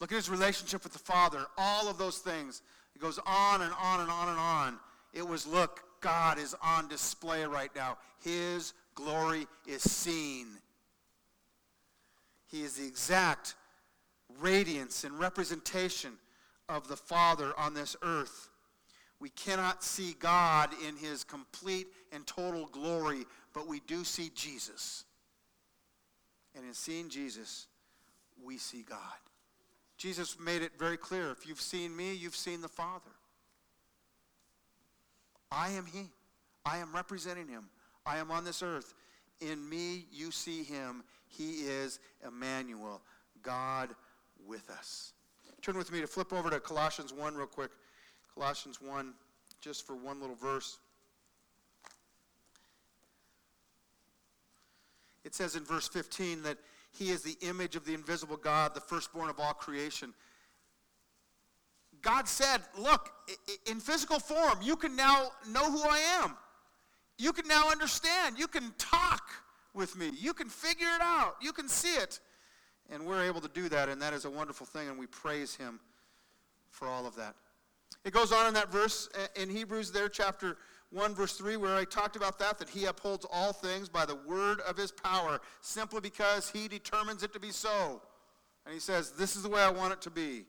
Look 0.00 0.10
at 0.10 0.16
his 0.16 0.30
relationship 0.30 0.82
with 0.84 0.94
the 0.94 0.98
Father. 0.98 1.44
All 1.58 1.88
of 1.88 1.98
those 1.98 2.18
things. 2.18 2.62
It 2.96 3.02
goes 3.02 3.20
on 3.26 3.60
and 3.60 3.72
on 3.78 4.00
and 4.00 4.10
on 4.10 4.28
and 4.30 4.38
on. 4.38 4.78
It 5.12 5.26
was, 5.26 5.46
look, 5.46 5.82
God 6.00 6.38
is 6.38 6.56
on 6.62 6.88
display 6.88 7.44
right 7.44 7.70
now. 7.76 7.98
His 8.24 8.72
glory 8.94 9.46
is 9.66 9.82
seen. 9.82 10.46
He 12.46 12.62
is 12.62 12.76
the 12.76 12.86
exact 12.86 13.54
radiance 14.40 15.04
and 15.04 15.18
representation 15.18 16.12
of 16.70 16.88
the 16.88 16.96
Father 16.96 17.52
on 17.58 17.74
this 17.74 17.94
earth. 18.02 18.47
We 19.20 19.30
cannot 19.30 19.82
see 19.82 20.14
God 20.18 20.70
in 20.86 20.96
his 20.96 21.24
complete 21.24 21.88
and 22.12 22.26
total 22.26 22.66
glory, 22.66 23.24
but 23.52 23.66
we 23.66 23.80
do 23.80 24.04
see 24.04 24.30
Jesus. 24.34 25.04
And 26.54 26.64
in 26.64 26.74
seeing 26.74 27.08
Jesus, 27.08 27.66
we 28.42 28.58
see 28.58 28.82
God. 28.82 28.98
Jesus 29.96 30.38
made 30.38 30.62
it 30.62 30.72
very 30.78 30.96
clear 30.96 31.30
if 31.30 31.46
you've 31.46 31.60
seen 31.60 31.96
me, 31.96 32.14
you've 32.14 32.36
seen 32.36 32.60
the 32.60 32.68
Father. 32.68 33.10
I 35.50 35.70
am 35.70 35.86
He. 35.86 36.06
I 36.64 36.78
am 36.78 36.94
representing 36.94 37.48
Him. 37.48 37.64
I 38.06 38.18
am 38.18 38.30
on 38.30 38.44
this 38.44 38.62
earth. 38.62 38.94
In 39.40 39.68
me, 39.68 40.06
you 40.12 40.30
see 40.30 40.62
Him. 40.62 41.02
He 41.26 41.62
is 41.62 41.98
Emmanuel, 42.26 43.02
God 43.42 43.90
with 44.46 44.70
us. 44.70 45.12
Turn 45.62 45.76
with 45.76 45.92
me 45.92 46.00
to 46.00 46.06
flip 46.06 46.32
over 46.32 46.48
to 46.50 46.60
Colossians 46.60 47.12
1 47.12 47.34
real 47.34 47.46
quick. 47.46 47.70
Colossians 48.38 48.80
1, 48.80 49.14
just 49.60 49.84
for 49.86 49.96
one 49.96 50.20
little 50.20 50.36
verse. 50.36 50.78
It 55.24 55.34
says 55.34 55.56
in 55.56 55.64
verse 55.64 55.88
15 55.88 56.42
that 56.44 56.56
he 56.92 57.10
is 57.10 57.22
the 57.22 57.36
image 57.42 57.74
of 57.74 57.84
the 57.84 57.94
invisible 57.94 58.36
God, 58.36 58.74
the 58.74 58.80
firstborn 58.80 59.28
of 59.28 59.40
all 59.40 59.52
creation. 59.52 60.14
God 62.00 62.28
said, 62.28 62.62
Look, 62.78 63.10
in 63.66 63.80
physical 63.80 64.20
form, 64.20 64.60
you 64.62 64.76
can 64.76 64.94
now 64.94 65.30
know 65.50 65.70
who 65.70 65.82
I 65.82 65.98
am. 66.22 66.36
You 67.18 67.32
can 67.32 67.48
now 67.48 67.70
understand. 67.70 68.38
You 68.38 68.46
can 68.46 68.72
talk 68.78 69.22
with 69.74 69.96
me. 69.96 70.12
You 70.18 70.32
can 70.32 70.48
figure 70.48 70.86
it 70.86 71.02
out. 71.02 71.34
You 71.42 71.52
can 71.52 71.68
see 71.68 71.94
it. 71.94 72.20
And 72.88 73.04
we're 73.04 73.24
able 73.24 73.40
to 73.40 73.48
do 73.48 73.68
that, 73.68 73.88
and 73.88 74.00
that 74.00 74.14
is 74.14 74.24
a 74.24 74.30
wonderful 74.30 74.64
thing, 74.64 74.88
and 74.88 74.96
we 74.96 75.06
praise 75.06 75.56
Him 75.56 75.80
for 76.70 76.86
all 76.86 77.04
of 77.06 77.16
that. 77.16 77.34
It 78.04 78.12
goes 78.12 78.32
on 78.32 78.46
in 78.46 78.54
that 78.54 78.70
verse 78.70 79.08
uh, 79.14 79.40
in 79.40 79.50
Hebrews, 79.50 79.92
there, 79.92 80.08
chapter 80.08 80.56
1, 80.90 81.14
verse 81.14 81.34
3, 81.34 81.56
where 81.56 81.76
I 81.76 81.84
talked 81.84 82.16
about 82.16 82.38
that, 82.38 82.58
that 82.58 82.68
He 82.68 82.86
upholds 82.86 83.26
all 83.30 83.52
things 83.52 83.88
by 83.88 84.06
the 84.06 84.14
word 84.14 84.60
of 84.60 84.76
His 84.76 84.90
power, 84.90 85.40
simply 85.60 86.00
because 86.00 86.50
He 86.50 86.68
determines 86.68 87.22
it 87.22 87.32
to 87.32 87.40
be 87.40 87.50
so. 87.50 88.00
And 88.64 88.72
He 88.72 88.80
says, 88.80 89.12
This 89.12 89.36
is 89.36 89.42
the 89.42 89.48
way 89.48 89.60
I 89.60 89.70
want 89.70 89.92
it 89.92 90.00
to 90.02 90.10
be. 90.10 90.44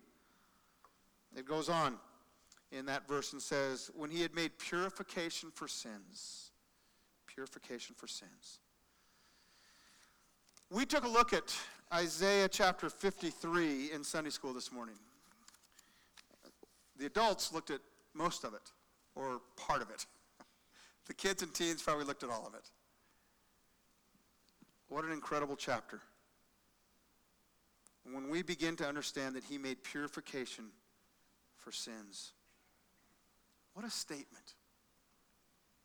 It 1.36 1.46
goes 1.46 1.70
on 1.70 1.98
in 2.72 2.86
that 2.86 3.08
verse 3.08 3.34
and 3.34 3.41
says, 3.41 3.91
When 3.96 4.10
He 4.10 4.22
had 4.22 4.34
made 4.34 4.58
purification 4.58 5.51
for 5.53 5.68
sins, 5.68 6.51
purification 7.27 7.96
for 7.98 8.08
sins. 8.08 8.60
We 10.72 10.86
took 10.86 11.03
a 11.03 11.08
look 11.08 11.34
at 11.34 11.56
Isaiah 11.91 12.48
chapter 12.48 12.89
53 12.89 13.91
in 13.91 14.03
Sunday 14.03 14.29
school 14.29 14.53
this 14.53 14.72
morning. 14.72 14.96
The 17.00 17.06
adults 17.06 17.53
looked 17.53 17.72
at 17.72 17.79
most 18.13 18.44
of 18.44 18.53
it, 18.53 18.72
or 19.15 19.41
part 19.56 19.82
of 19.82 19.89
it. 19.89 20.06
The 21.08 21.15
kids 21.15 21.41
and 21.41 21.51
teens 21.51 21.82
probably 21.82 22.06
looked 22.06 22.22
at 22.22 22.29
all 22.29 22.46
of 22.46 22.53
it. 22.53 22.70
What 24.89 25.06
an 25.06 25.12
incredible 25.12 25.56
chapter. 25.56 26.01
When 28.03 28.29
we 28.29 28.44
begin 28.44 28.75
to 28.75 28.88
understand 28.88 29.36
that 29.36 29.44
he 29.44 29.58
made 29.58 29.84
purification 29.84 30.65
for 31.58 31.72
sins, 31.72 32.34
what 33.74 33.84
a 33.84 33.89
statement. 33.89 34.53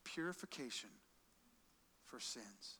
Purification 0.04 0.90
for 2.04 2.20
sins. 2.20 2.78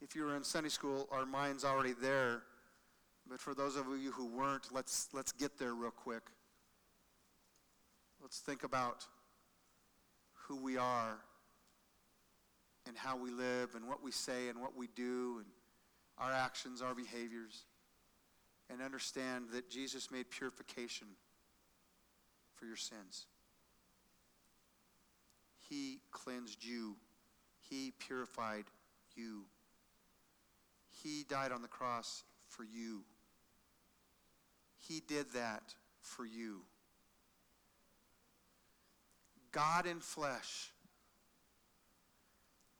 If 0.00 0.16
you 0.16 0.24
were 0.24 0.36
in 0.36 0.44
Sunday 0.44 0.70
school, 0.70 1.06
our 1.12 1.26
mind's 1.26 1.64
already 1.66 1.92
there. 2.00 2.42
But 3.28 3.40
for 3.40 3.54
those 3.54 3.76
of 3.76 3.86
you 4.00 4.12
who 4.12 4.26
weren't, 4.26 4.68
let's, 4.72 5.08
let's 5.12 5.32
get 5.32 5.58
there 5.58 5.74
real 5.74 5.90
quick. 5.90 6.22
Let's 8.26 8.40
think 8.40 8.64
about 8.64 9.06
who 10.48 10.56
we 10.56 10.76
are 10.76 11.16
and 12.84 12.98
how 12.98 13.16
we 13.16 13.30
live 13.30 13.76
and 13.76 13.86
what 13.86 14.02
we 14.02 14.10
say 14.10 14.48
and 14.48 14.60
what 14.60 14.76
we 14.76 14.88
do 14.96 15.36
and 15.36 15.46
our 16.18 16.32
actions, 16.32 16.82
our 16.82 16.92
behaviors, 16.92 17.66
and 18.68 18.82
understand 18.82 19.50
that 19.52 19.70
Jesus 19.70 20.10
made 20.10 20.28
purification 20.28 21.06
for 22.56 22.66
your 22.66 22.74
sins. 22.74 23.26
He 25.70 26.00
cleansed 26.10 26.64
you. 26.64 26.96
He 27.70 27.92
purified 27.92 28.64
you. 29.14 29.44
He 30.90 31.24
died 31.30 31.52
on 31.52 31.62
the 31.62 31.68
cross 31.68 32.24
for 32.48 32.64
you. 32.64 33.04
He 34.78 35.00
did 35.06 35.26
that 35.34 35.76
for 36.00 36.26
you. 36.26 36.62
God 39.56 39.86
in 39.86 40.00
flesh. 40.00 40.70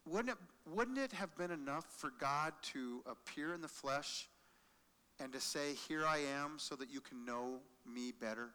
Wouldn't 0.04 0.28
it, 0.28 0.36
wouldn't 0.70 0.98
it 0.98 1.10
have 1.12 1.34
been 1.38 1.50
enough 1.50 1.86
for 1.96 2.12
God 2.20 2.52
to 2.74 3.00
appear 3.10 3.54
in 3.54 3.62
the 3.62 3.68
flesh 3.68 4.28
and 5.18 5.32
to 5.32 5.40
say, 5.40 5.72
Here 5.88 6.04
I 6.04 6.18
am, 6.38 6.58
so 6.58 6.76
that 6.76 6.92
you 6.92 7.00
can 7.00 7.24
know 7.24 7.60
me 7.90 8.12
better? 8.12 8.50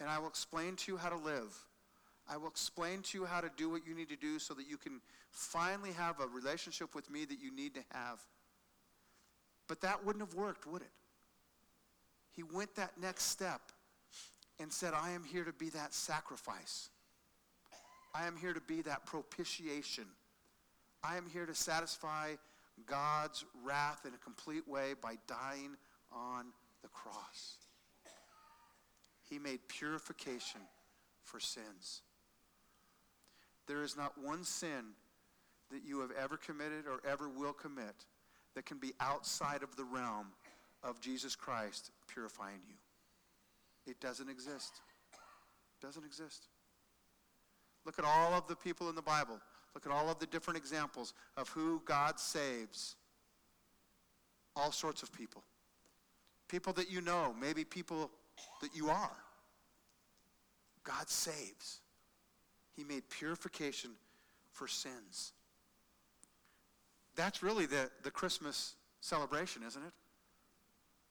And 0.00 0.10
I 0.10 0.18
will 0.18 0.28
explain 0.28 0.76
to 0.76 0.92
you 0.92 0.98
how 0.98 1.08
to 1.08 1.16
live. 1.16 1.56
I 2.28 2.36
will 2.36 2.48
explain 2.48 3.00
to 3.04 3.18
you 3.18 3.24
how 3.24 3.40
to 3.40 3.50
do 3.56 3.70
what 3.70 3.86
you 3.86 3.94
need 3.94 4.10
to 4.10 4.16
do 4.16 4.38
so 4.38 4.52
that 4.52 4.68
you 4.68 4.76
can 4.76 5.00
finally 5.30 5.92
have 5.92 6.20
a 6.20 6.26
relationship 6.26 6.94
with 6.94 7.10
me 7.10 7.24
that 7.24 7.40
you 7.40 7.56
need 7.56 7.74
to 7.74 7.80
have. 7.90 8.20
But 9.66 9.80
that 9.80 10.04
wouldn't 10.04 10.22
have 10.22 10.34
worked, 10.34 10.66
would 10.66 10.82
it? 10.82 10.90
He 12.32 12.42
went 12.42 12.74
that 12.74 12.92
next 13.00 13.24
step 13.24 13.62
and 14.60 14.72
said, 14.72 14.92
I 14.94 15.10
am 15.10 15.24
here 15.24 15.44
to 15.44 15.52
be 15.52 15.70
that 15.70 15.94
sacrifice. 15.94 16.90
I 18.14 18.26
am 18.26 18.36
here 18.36 18.52
to 18.52 18.60
be 18.60 18.82
that 18.82 19.06
propitiation. 19.06 20.06
I 21.02 21.16
am 21.16 21.26
here 21.32 21.46
to 21.46 21.54
satisfy 21.54 22.34
God's 22.86 23.44
wrath 23.64 24.04
in 24.06 24.14
a 24.14 24.18
complete 24.18 24.66
way 24.66 24.94
by 25.00 25.14
dying 25.26 25.76
on 26.12 26.46
the 26.82 26.88
cross. 26.88 27.58
He 29.28 29.38
made 29.38 29.60
purification 29.68 30.60
for 31.22 31.38
sins. 31.38 32.02
There 33.66 33.82
is 33.82 33.96
not 33.96 34.16
one 34.16 34.44
sin 34.44 34.94
that 35.70 35.82
you 35.84 36.00
have 36.00 36.10
ever 36.12 36.36
committed 36.36 36.86
or 36.86 37.00
ever 37.08 37.28
will 37.28 37.52
commit 37.52 38.06
that 38.54 38.64
can 38.64 38.78
be 38.78 38.92
outside 39.00 39.62
of 39.62 39.76
the 39.76 39.84
realm 39.84 40.28
of 40.82 41.00
Jesus 41.00 41.36
Christ 41.36 41.90
purifying 42.06 42.60
you. 42.66 42.74
It 43.88 44.00
doesn't 44.00 44.28
exist. 44.28 44.80
It 45.12 45.86
doesn't 45.86 46.04
exist. 46.04 46.48
Look 47.84 47.98
at 47.98 48.04
all 48.04 48.34
of 48.34 48.46
the 48.46 48.56
people 48.56 48.88
in 48.90 48.94
the 48.94 49.02
Bible. 49.02 49.40
Look 49.74 49.86
at 49.86 49.92
all 49.92 50.10
of 50.10 50.18
the 50.18 50.26
different 50.26 50.58
examples 50.58 51.14
of 51.36 51.48
who 51.48 51.80
God 51.84 52.20
saves. 52.20 52.96
All 54.54 54.72
sorts 54.72 55.02
of 55.02 55.12
people. 55.12 55.42
People 56.48 56.72
that 56.74 56.90
you 56.90 57.00
know, 57.00 57.34
maybe 57.40 57.64
people 57.64 58.10
that 58.60 58.74
you 58.74 58.90
are. 58.90 59.16
God 60.84 61.08
saves. 61.08 61.80
He 62.76 62.84
made 62.84 63.08
purification 63.08 63.90
for 64.52 64.68
sins. 64.68 65.32
That's 67.16 67.42
really 67.42 67.66
the, 67.66 67.90
the 68.02 68.10
Christmas 68.10 68.74
celebration, 69.00 69.62
isn't 69.66 69.82
it? 69.82 69.92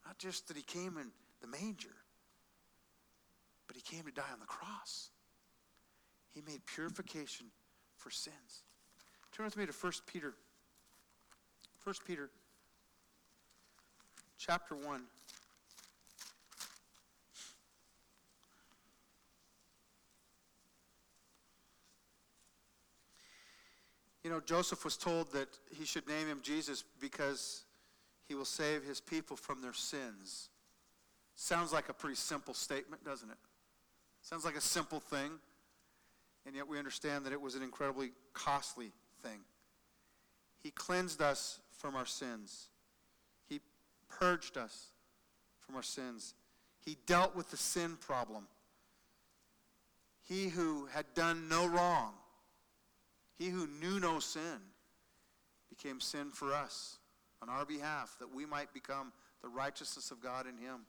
Not 0.06 0.18
just 0.18 0.48
that 0.48 0.58
he 0.58 0.64
came 0.64 0.98
in 0.98 1.12
the 1.42 1.48
manger, 1.48 1.96
he 3.78 3.96
came 3.96 4.04
to 4.06 4.12
die 4.12 4.24
on 4.34 4.40
the 4.40 4.48
cross. 4.48 5.12
He 6.34 6.42
made 6.42 6.66
purification 6.66 7.46
for 7.96 8.10
sins. 8.10 8.64
Turn 9.32 9.46
with 9.46 9.56
me 9.56 9.68
to 9.68 9.72
1 9.72 9.92
Peter. 10.08 10.34
1 11.84 11.96
Peter 12.08 12.32
chapter 14.40 14.76
1. 14.76 15.02
You 24.24 24.32
know, 24.32 24.40
Joseph 24.40 24.84
was 24.84 24.98
told 24.98 25.32
that 25.34 25.50
he 25.72 25.86
should 25.86 26.08
name 26.08 26.26
him 26.26 26.40
Jesus 26.42 26.84
because 27.00 27.64
he 28.28 28.34
will 28.34 28.44
save 28.44 28.84
his 28.84 29.00
people 29.00 29.38
from 29.38 29.62
their 29.62 29.74
sins. 29.74 30.50
Sounds 31.36 31.72
like 31.72 31.90
a 31.90 31.94
pretty 31.94 32.16
simple 32.16 32.56
statement, 32.56 33.06
doesn't 33.06 33.30
it? 33.30 33.38
Sounds 34.28 34.44
like 34.44 34.58
a 34.58 34.62
simple 34.62 35.00
thing, 35.00 35.32
and 36.46 36.56
yet 36.56 36.68
we 36.68 36.78
understand 36.78 37.26
that 37.26 37.34
it 37.34 37.40
was 37.40 37.56
an 37.56 37.64
incredibly 37.64 38.12
costly 38.34 38.92
thing. 39.22 39.40
He 40.62 40.72
cleansed 40.72 41.22
us 41.22 41.60
from 41.72 41.96
our 41.96 42.06
sins. 42.06 42.70
He 43.48 43.62
purged 44.10 44.58
us 44.58 44.88
from 45.66 45.76
our 45.76 45.84
sins. 45.84 46.34
He 46.84 46.98
dealt 47.06 47.36
with 47.36 47.52
the 47.52 47.58
sin 47.58 47.98
problem. 48.00 48.48
He 50.24 50.50
who 50.50 50.88
had 50.88 51.06
done 51.14 51.48
no 51.48 51.68
wrong 51.68 52.14
he 53.38 53.50
who 53.50 53.68
knew 53.68 54.00
no 54.00 54.20
sin 54.20 54.60
became 55.70 56.00
sin 56.00 56.32
for 56.32 56.54
us 56.54 56.98
on 57.42 57.50
our 57.50 57.66
behalf 57.66 58.16
that 58.20 58.34
we 58.34 58.46
might 58.46 58.74
become 58.74 59.14
the 59.42 59.48
righteousness 59.48 60.10
of 60.10 60.22
God 60.22 60.48
in 60.48 60.58
him. 60.58 60.82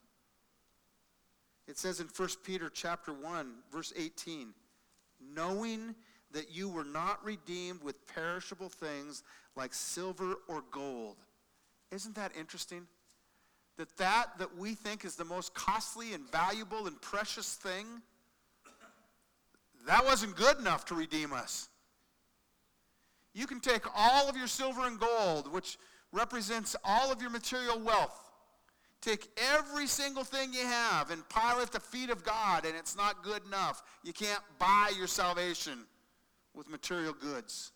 It 1.69 1.77
says 1.77 2.01
in 2.01 2.07
1 2.07 2.29
Peter 2.43 2.69
chapter 2.73 3.13
1 3.13 3.53
verse 3.71 3.93
18, 3.95 4.53
knowing 5.33 5.95
that 6.31 6.51
you 6.51 6.67
were 6.67 6.83
not 6.83 7.23
redeemed 7.23 7.81
with 7.81 8.05
perishable 8.07 8.69
things 8.69 9.23
like 9.55 9.73
silver 9.73 10.35
or 10.49 10.63
gold. 10.71 11.15
Isn't 11.91 12.15
that 12.15 12.31
interesting? 12.37 12.87
that 13.79 13.97
that 13.97 14.37
that 14.37 14.57
we 14.57 14.75
think 14.75 15.05
is 15.05 15.15
the 15.15 15.23
most 15.23 15.53
costly 15.53 16.13
and 16.13 16.29
valuable 16.31 16.85
and 16.85 17.01
precious 17.01 17.55
thing, 17.55 17.85
that 19.87 20.05
wasn't 20.05 20.35
good 20.35 20.59
enough 20.59 20.83
to 20.85 20.95
redeem 20.95 21.31
us. 21.31 21.69
You 23.33 23.47
can 23.47 23.61
take 23.61 23.83
all 23.95 24.27
of 24.27 24.35
your 24.35 24.47
silver 24.47 24.85
and 24.85 24.99
gold, 24.99 25.51
which 25.51 25.77
represents 26.11 26.75
all 26.83 27.09
of 27.09 27.21
your 27.21 27.31
material 27.31 27.79
wealth, 27.79 28.28
take 29.01 29.29
every 29.53 29.87
single 29.87 30.23
thing 30.23 30.53
you 30.53 30.65
have 30.65 31.11
and 31.11 31.27
pile 31.29 31.59
it 31.59 31.63
at 31.63 31.71
the 31.71 31.79
feet 31.79 32.09
of 32.09 32.23
God, 32.23 32.65
and 32.65 32.75
it's 32.75 32.97
not 32.97 33.23
good 33.23 33.45
enough. 33.45 33.83
You 34.03 34.13
can't 34.13 34.41
buy 34.57 34.91
your 34.97 35.07
salvation 35.07 35.79
with 36.53 36.69
material 36.69 37.13
goods. 37.13 37.71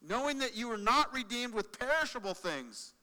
Knowing 0.00 0.38
that 0.38 0.56
you 0.56 0.68
were 0.68 0.78
not 0.78 1.12
redeemed 1.14 1.54
with 1.54 1.78
perishable 1.78 2.34
things 2.34 2.94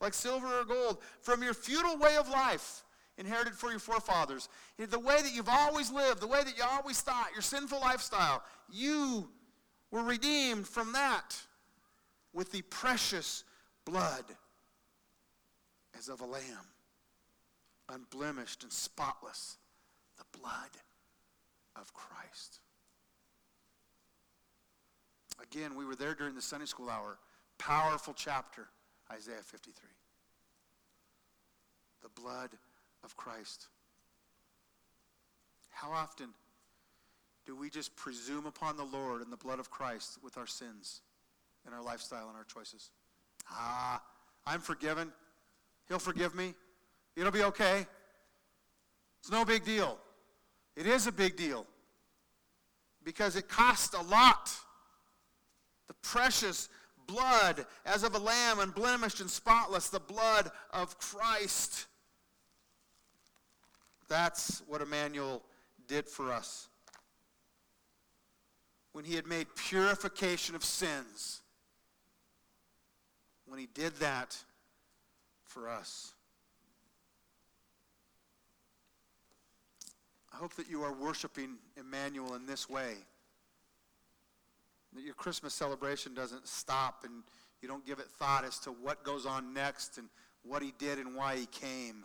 like 0.00 0.14
silver 0.14 0.60
or 0.60 0.64
gold 0.64 0.98
from 1.20 1.42
your 1.42 1.54
futile 1.54 1.98
way 1.98 2.16
of 2.16 2.28
life 2.28 2.82
inherited 3.16 3.54
for 3.54 3.70
your 3.70 3.80
forefathers. 3.80 4.48
The 4.78 4.98
way 4.98 5.20
that 5.22 5.34
you've 5.34 5.48
always 5.48 5.90
lived, 5.90 6.20
the 6.20 6.26
way 6.26 6.42
that 6.44 6.56
you 6.56 6.64
always 6.68 7.00
thought, 7.00 7.28
your 7.32 7.42
sinful 7.42 7.80
lifestyle, 7.80 8.42
you 8.70 9.28
were 9.90 10.02
redeemed 10.02 10.66
from 10.66 10.92
that 10.92 11.36
with 12.32 12.52
the 12.52 12.62
precious 12.62 13.44
blood 13.84 14.24
as 15.98 16.08
of 16.08 16.20
a 16.20 16.26
lamb, 16.26 16.66
unblemished 17.88 18.62
and 18.62 18.72
spotless, 18.72 19.56
the 20.16 20.38
blood 20.38 20.70
of 21.76 21.92
Christ. 21.92 22.60
Again, 25.42 25.76
we 25.76 25.84
were 25.84 25.96
there 25.96 26.14
during 26.14 26.34
the 26.34 26.42
Sunday 26.42 26.66
school 26.66 26.90
hour. 26.90 27.18
Powerful 27.58 28.14
chapter, 28.16 28.68
Isaiah 29.12 29.42
53. 29.42 29.88
The 32.02 32.20
blood 32.20 32.50
of 33.04 33.16
Christ. 33.16 33.66
How 35.70 35.90
often 35.90 36.28
do 37.46 37.56
we 37.56 37.70
just 37.70 37.94
presume 37.96 38.46
upon 38.46 38.76
the 38.76 38.84
Lord 38.84 39.22
and 39.22 39.32
the 39.32 39.36
blood 39.36 39.58
of 39.58 39.70
Christ 39.70 40.18
with 40.22 40.36
our 40.36 40.46
sins 40.46 41.00
and 41.64 41.74
our 41.74 41.82
lifestyle 41.82 42.28
and 42.28 42.36
our 42.36 42.44
choices? 42.44 42.90
Ah, 43.50 44.02
I'm 44.46 44.60
forgiven. 44.60 45.12
He'll 45.88 45.98
forgive 45.98 46.34
me. 46.34 46.54
It'll 47.16 47.32
be 47.32 47.42
okay. 47.44 47.86
It's 49.20 49.30
no 49.30 49.44
big 49.44 49.64
deal. 49.64 49.98
It 50.76 50.86
is 50.86 51.06
a 51.06 51.12
big 51.12 51.36
deal 51.36 51.66
because 53.02 53.36
it 53.36 53.48
cost 53.48 53.94
a 53.94 54.02
lot. 54.02 54.50
The 55.88 55.94
precious 55.94 56.68
blood 57.06 57.66
as 57.84 58.04
of 58.04 58.14
a 58.14 58.18
lamb, 58.18 58.60
unblemished 58.60 59.20
and 59.20 59.30
spotless, 59.30 59.88
the 59.88 59.98
blood 59.98 60.50
of 60.72 60.98
Christ. 60.98 61.86
That's 64.08 64.62
what 64.66 64.80
Emmanuel 64.80 65.42
did 65.86 66.06
for 66.06 66.32
us. 66.32 66.68
When 68.92 69.04
he 69.04 69.14
had 69.16 69.26
made 69.26 69.46
purification 69.56 70.54
of 70.54 70.64
sins, 70.64 71.40
when 73.46 73.58
he 73.58 73.66
did 73.72 73.96
that 73.96 74.36
for 75.58 75.68
us. 75.68 76.12
I 80.32 80.36
hope 80.36 80.54
that 80.54 80.70
you 80.70 80.82
are 80.82 80.92
worshiping 80.92 81.56
Emmanuel 81.76 82.34
in 82.34 82.46
this 82.46 82.68
way. 82.68 82.94
That 84.94 85.02
your 85.02 85.14
Christmas 85.14 85.54
celebration 85.54 86.14
doesn't 86.14 86.46
stop 86.46 87.02
and 87.04 87.24
you 87.60 87.68
don't 87.68 87.84
give 87.84 87.98
it 87.98 88.06
thought 88.06 88.44
as 88.44 88.58
to 88.60 88.70
what 88.70 89.02
goes 89.02 89.26
on 89.26 89.52
next 89.52 89.98
and 89.98 90.08
what 90.44 90.62
he 90.62 90.72
did 90.78 90.98
and 90.98 91.16
why 91.16 91.36
he 91.36 91.46
came. 91.46 92.04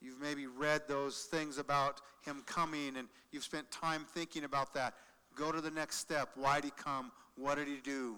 You've 0.00 0.20
maybe 0.20 0.46
read 0.46 0.82
those 0.88 1.22
things 1.22 1.56
about 1.56 2.02
him 2.20 2.42
coming 2.44 2.98
and 2.98 3.08
you've 3.32 3.44
spent 3.44 3.70
time 3.70 4.04
thinking 4.12 4.44
about 4.44 4.74
that. 4.74 4.94
Go 5.34 5.52
to 5.52 5.60
the 5.62 5.70
next 5.70 5.96
step. 5.96 6.30
Why 6.34 6.56
did 6.56 6.66
he 6.66 6.70
come? 6.82 7.12
What 7.36 7.56
did 7.56 7.66
he 7.66 7.78
do? 7.82 8.16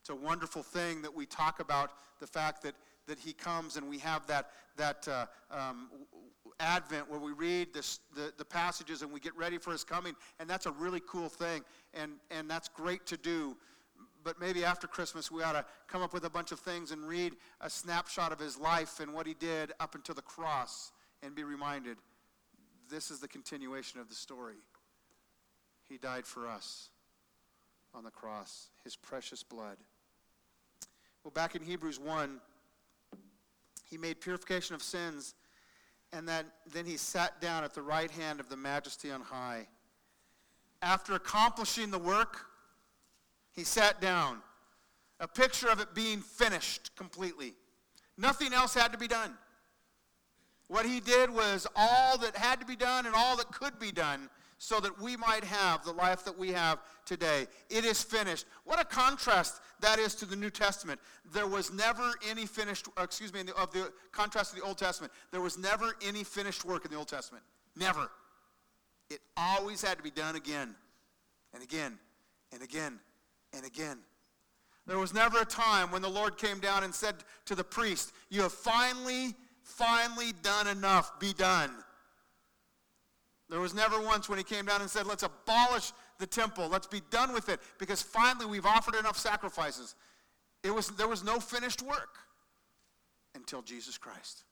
It's 0.00 0.10
a 0.10 0.14
wonderful 0.14 0.62
thing 0.62 1.02
that 1.02 1.14
we 1.14 1.26
talk 1.26 1.60
about 1.60 1.90
the 2.20 2.26
fact 2.26 2.62
that, 2.62 2.74
that 3.06 3.18
he 3.18 3.32
comes 3.32 3.76
and 3.76 3.88
we 3.88 3.98
have 3.98 4.26
that, 4.26 4.50
that 4.76 5.06
uh, 5.08 5.26
um, 5.50 5.88
Advent 6.60 7.10
where 7.10 7.20
we 7.20 7.32
read 7.32 7.72
this, 7.72 8.00
the, 8.14 8.32
the 8.36 8.44
passages 8.44 9.02
and 9.02 9.12
we 9.12 9.20
get 9.20 9.36
ready 9.36 9.58
for 9.58 9.70
his 9.70 9.84
coming. 9.84 10.14
And 10.40 10.48
that's 10.48 10.66
a 10.66 10.72
really 10.72 11.00
cool 11.06 11.28
thing. 11.28 11.62
And, 11.94 12.12
and 12.30 12.50
that's 12.50 12.68
great 12.68 13.06
to 13.06 13.16
do. 13.16 13.56
But 14.24 14.40
maybe 14.40 14.64
after 14.64 14.86
Christmas, 14.86 15.30
we 15.30 15.42
ought 15.42 15.52
to 15.52 15.64
come 15.86 16.02
up 16.02 16.12
with 16.12 16.24
a 16.24 16.30
bunch 16.30 16.52
of 16.52 16.60
things 16.60 16.90
and 16.90 17.06
read 17.06 17.34
a 17.60 17.70
snapshot 17.70 18.32
of 18.32 18.38
his 18.38 18.58
life 18.58 19.00
and 19.00 19.12
what 19.14 19.26
he 19.26 19.34
did 19.34 19.72
up 19.80 19.94
until 19.94 20.14
the 20.14 20.22
cross 20.22 20.92
and 21.22 21.34
be 21.34 21.44
reminded 21.44 21.96
this 22.90 23.10
is 23.10 23.20
the 23.20 23.28
continuation 23.28 24.00
of 24.00 24.08
the 24.08 24.14
story. 24.14 24.56
He 25.88 25.98
died 25.98 26.26
for 26.26 26.48
us 26.48 26.90
on 27.98 28.04
the 28.04 28.10
cross, 28.12 28.68
his 28.84 28.94
precious 28.94 29.42
blood. 29.42 29.76
Well, 31.24 31.32
back 31.32 31.56
in 31.56 31.62
Hebrews 31.62 31.98
1, 31.98 32.38
he 33.90 33.98
made 33.98 34.20
purification 34.20 34.76
of 34.76 34.84
sins, 34.84 35.34
and 36.12 36.26
then, 36.28 36.44
then 36.72 36.86
he 36.86 36.96
sat 36.96 37.40
down 37.40 37.64
at 37.64 37.74
the 37.74 37.82
right 37.82 38.10
hand 38.12 38.38
of 38.38 38.48
the 38.48 38.56
majesty 38.56 39.10
on 39.10 39.20
high. 39.20 39.66
After 40.80 41.14
accomplishing 41.14 41.90
the 41.90 41.98
work, 41.98 42.46
he 43.50 43.64
sat 43.64 44.00
down. 44.00 44.42
A 45.18 45.26
picture 45.26 45.68
of 45.68 45.80
it 45.80 45.92
being 45.92 46.20
finished 46.20 46.94
completely. 46.94 47.54
Nothing 48.16 48.52
else 48.52 48.74
had 48.74 48.92
to 48.92 48.98
be 48.98 49.08
done. 49.08 49.32
What 50.68 50.86
he 50.86 51.00
did 51.00 51.30
was 51.30 51.66
all 51.74 52.16
that 52.18 52.36
had 52.36 52.60
to 52.60 52.66
be 52.66 52.76
done 52.76 53.06
and 53.06 53.14
all 53.16 53.36
that 53.38 53.50
could 53.50 53.80
be 53.80 53.90
done 53.90 54.30
so 54.58 54.80
that 54.80 55.00
we 55.00 55.16
might 55.16 55.44
have 55.44 55.84
the 55.84 55.92
life 55.92 56.24
that 56.24 56.36
we 56.36 56.50
have 56.52 56.80
today. 57.04 57.46
It 57.70 57.84
is 57.84 58.02
finished. 58.02 58.44
What 58.64 58.80
a 58.80 58.84
contrast 58.84 59.60
that 59.80 59.98
is 60.00 60.14
to 60.16 60.26
the 60.26 60.36
New 60.36 60.50
Testament. 60.50 61.00
There 61.32 61.46
was 61.46 61.72
never 61.72 62.12
any 62.28 62.44
finished, 62.44 62.88
uh, 62.98 63.02
excuse 63.02 63.32
me, 63.32 63.40
of 63.56 63.72
the 63.72 63.92
contrast 64.10 64.50
to 64.50 64.60
the 64.60 64.66
Old 64.66 64.78
Testament. 64.78 65.12
There 65.30 65.40
was 65.40 65.56
never 65.56 65.94
any 66.04 66.24
finished 66.24 66.64
work 66.64 66.84
in 66.84 66.90
the 66.90 66.96
Old 66.96 67.08
Testament. 67.08 67.44
Never. 67.76 68.10
It 69.08 69.20
always 69.36 69.80
had 69.80 69.96
to 69.96 70.02
be 70.02 70.10
done 70.10 70.34
again 70.34 70.74
and 71.54 71.62
again 71.62 71.98
and 72.52 72.62
again 72.62 72.98
and 73.54 73.64
again. 73.64 73.98
There 74.86 74.98
was 74.98 75.14
never 75.14 75.40
a 75.40 75.44
time 75.44 75.92
when 75.92 76.02
the 76.02 76.08
Lord 76.08 76.36
came 76.36 76.58
down 76.60 76.82
and 76.82 76.94
said 76.94 77.16
to 77.44 77.54
the 77.54 77.62
priest, 77.62 78.12
You 78.30 78.42
have 78.42 78.52
finally, 78.52 79.34
finally 79.62 80.32
done 80.42 80.66
enough. 80.66 81.20
Be 81.20 81.32
done. 81.32 81.70
There 83.48 83.60
was 83.60 83.74
never 83.74 84.00
once 84.00 84.28
when 84.28 84.38
he 84.38 84.44
came 84.44 84.66
down 84.66 84.82
and 84.82 84.90
said, 84.90 85.06
let's 85.06 85.22
abolish 85.22 85.92
the 86.18 86.26
temple. 86.26 86.68
Let's 86.68 86.86
be 86.86 87.00
done 87.10 87.32
with 87.32 87.48
it 87.48 87.60
because 87.78 88.02
finally 88.02 88.46
we've 88.46 88.66
offered 88.66 88.94
enough 88.94 89.16
sacrifices. 89.16 89.94
It 90.62 90.74
was, 90.74 90.88
there 90.90 91.08
was 91.08 91.24
no 91.24 91.40
finished 91.40 91.82
work 91.82 92.18
until 93.34 93.62
Jesus 93.62 93.96
Christ. 93.96 94.44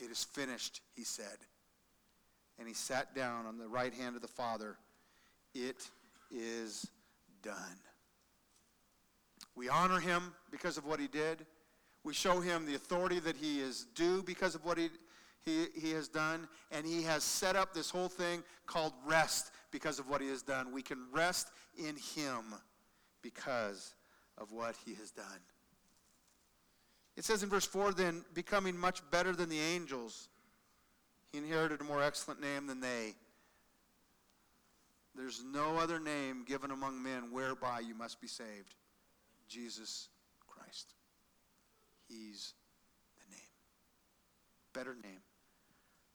It 0.00 0.10
is 0.10 0.24
finished, 0.24 0.80
he 0.94 1.04
said. 1.04 1.38
And 2.58 2.66
he 2.66 2.74
sat 2.74 3.14
down 3.14 3.46
on 3.46 3.58
the 3.58 3.68
right 3.68 3.92
hand 3.92 4.16
of 4.16 4.22
the 4.22 4.28
Father. 4.28 4.76
It 5.54 5.88
is 6.30 6.86
done. 7.42 7.56
We 9.54 9.68
honor 9.68 10.00
him 10.00 10.32
because 10.50 10.78
of 10.78 10.86
what 10.86 10.98
he 10.98 11.08
did. 11.08 11.44
We 12.04 12.14
show 12.14 12.40
him 12.40 12.64
the 12.64 12.74
authority 12.74 13.18
that 13.20 13.36
he 13.36 13.60
is 13.60 13.86
due 13.94 14.22
because 14.22 14.54
of 14.54 14.64
what 14.64 14.78
he 14.78 14.88
he, 15.44 15.66
he 15.74 15.90
has 15.92 16.08
done, 16.08 16.48
and 16.70 16.86
he 16.86 17.02
has 17.02 17.24
set 17.24 17.56
up 17.56 17.74
this 17.74 17.90
whole 17.90 18.08
thing 18.08 18.42
called 18.66 18.92
rest 19.04 19.50
because 19.70 19.98
of 19.98 20.08
what 20.08 20.20
he 20.20 20.28
has 20.28 20.42
done. 20.42 20.72
We 20.72 20.82
can 20.82 20.98
rest 21.12 21.48
in 21.76 21.96
him 21.96 22.54
because 23.22 23.94
of 24.38 24.52
what 24.52 24.76
he 24.84 24.94
has 24.94 25.10
done. 25.10 25.40
It 27.16 27.24
says 27.24 27.42
in 27.42 27.48
verse 27.48 27.66
4 27.66 27.92
then, 27.92 28.24
becoming 28.34 28.76
much 28.76 29.02
better 29.10 29.32
than 29.32 29.48
the 29.48 29.58
angels, 29.58 30.28
he 31.32 31.38
inherited 31.38 31.80
a 31.80 31.84
more 31.84 32.02
excellent 32.02 32.40
name 32.40 32.66
than 32.66 32.80
they. 32.80 33.14
There's 35.14 35.42
no 35.44 35.76
other 35.76 35.98
name 36.00 36.44
given 36.46 36.70
among 36.70 37.02
men 37.02 37.32
whereby 37.32 37.80
you 37.80 37.94
must 37.94 38.20
be 38.20 38.28
saved. 38.28 38.74
Jesus 39.48 40.08
Christ. 40.46 40.94
He's 42.08 42.54
the 43.18 43.34
name. 43.34 43.50
Better 44.72 44.94
name 45.02 45.20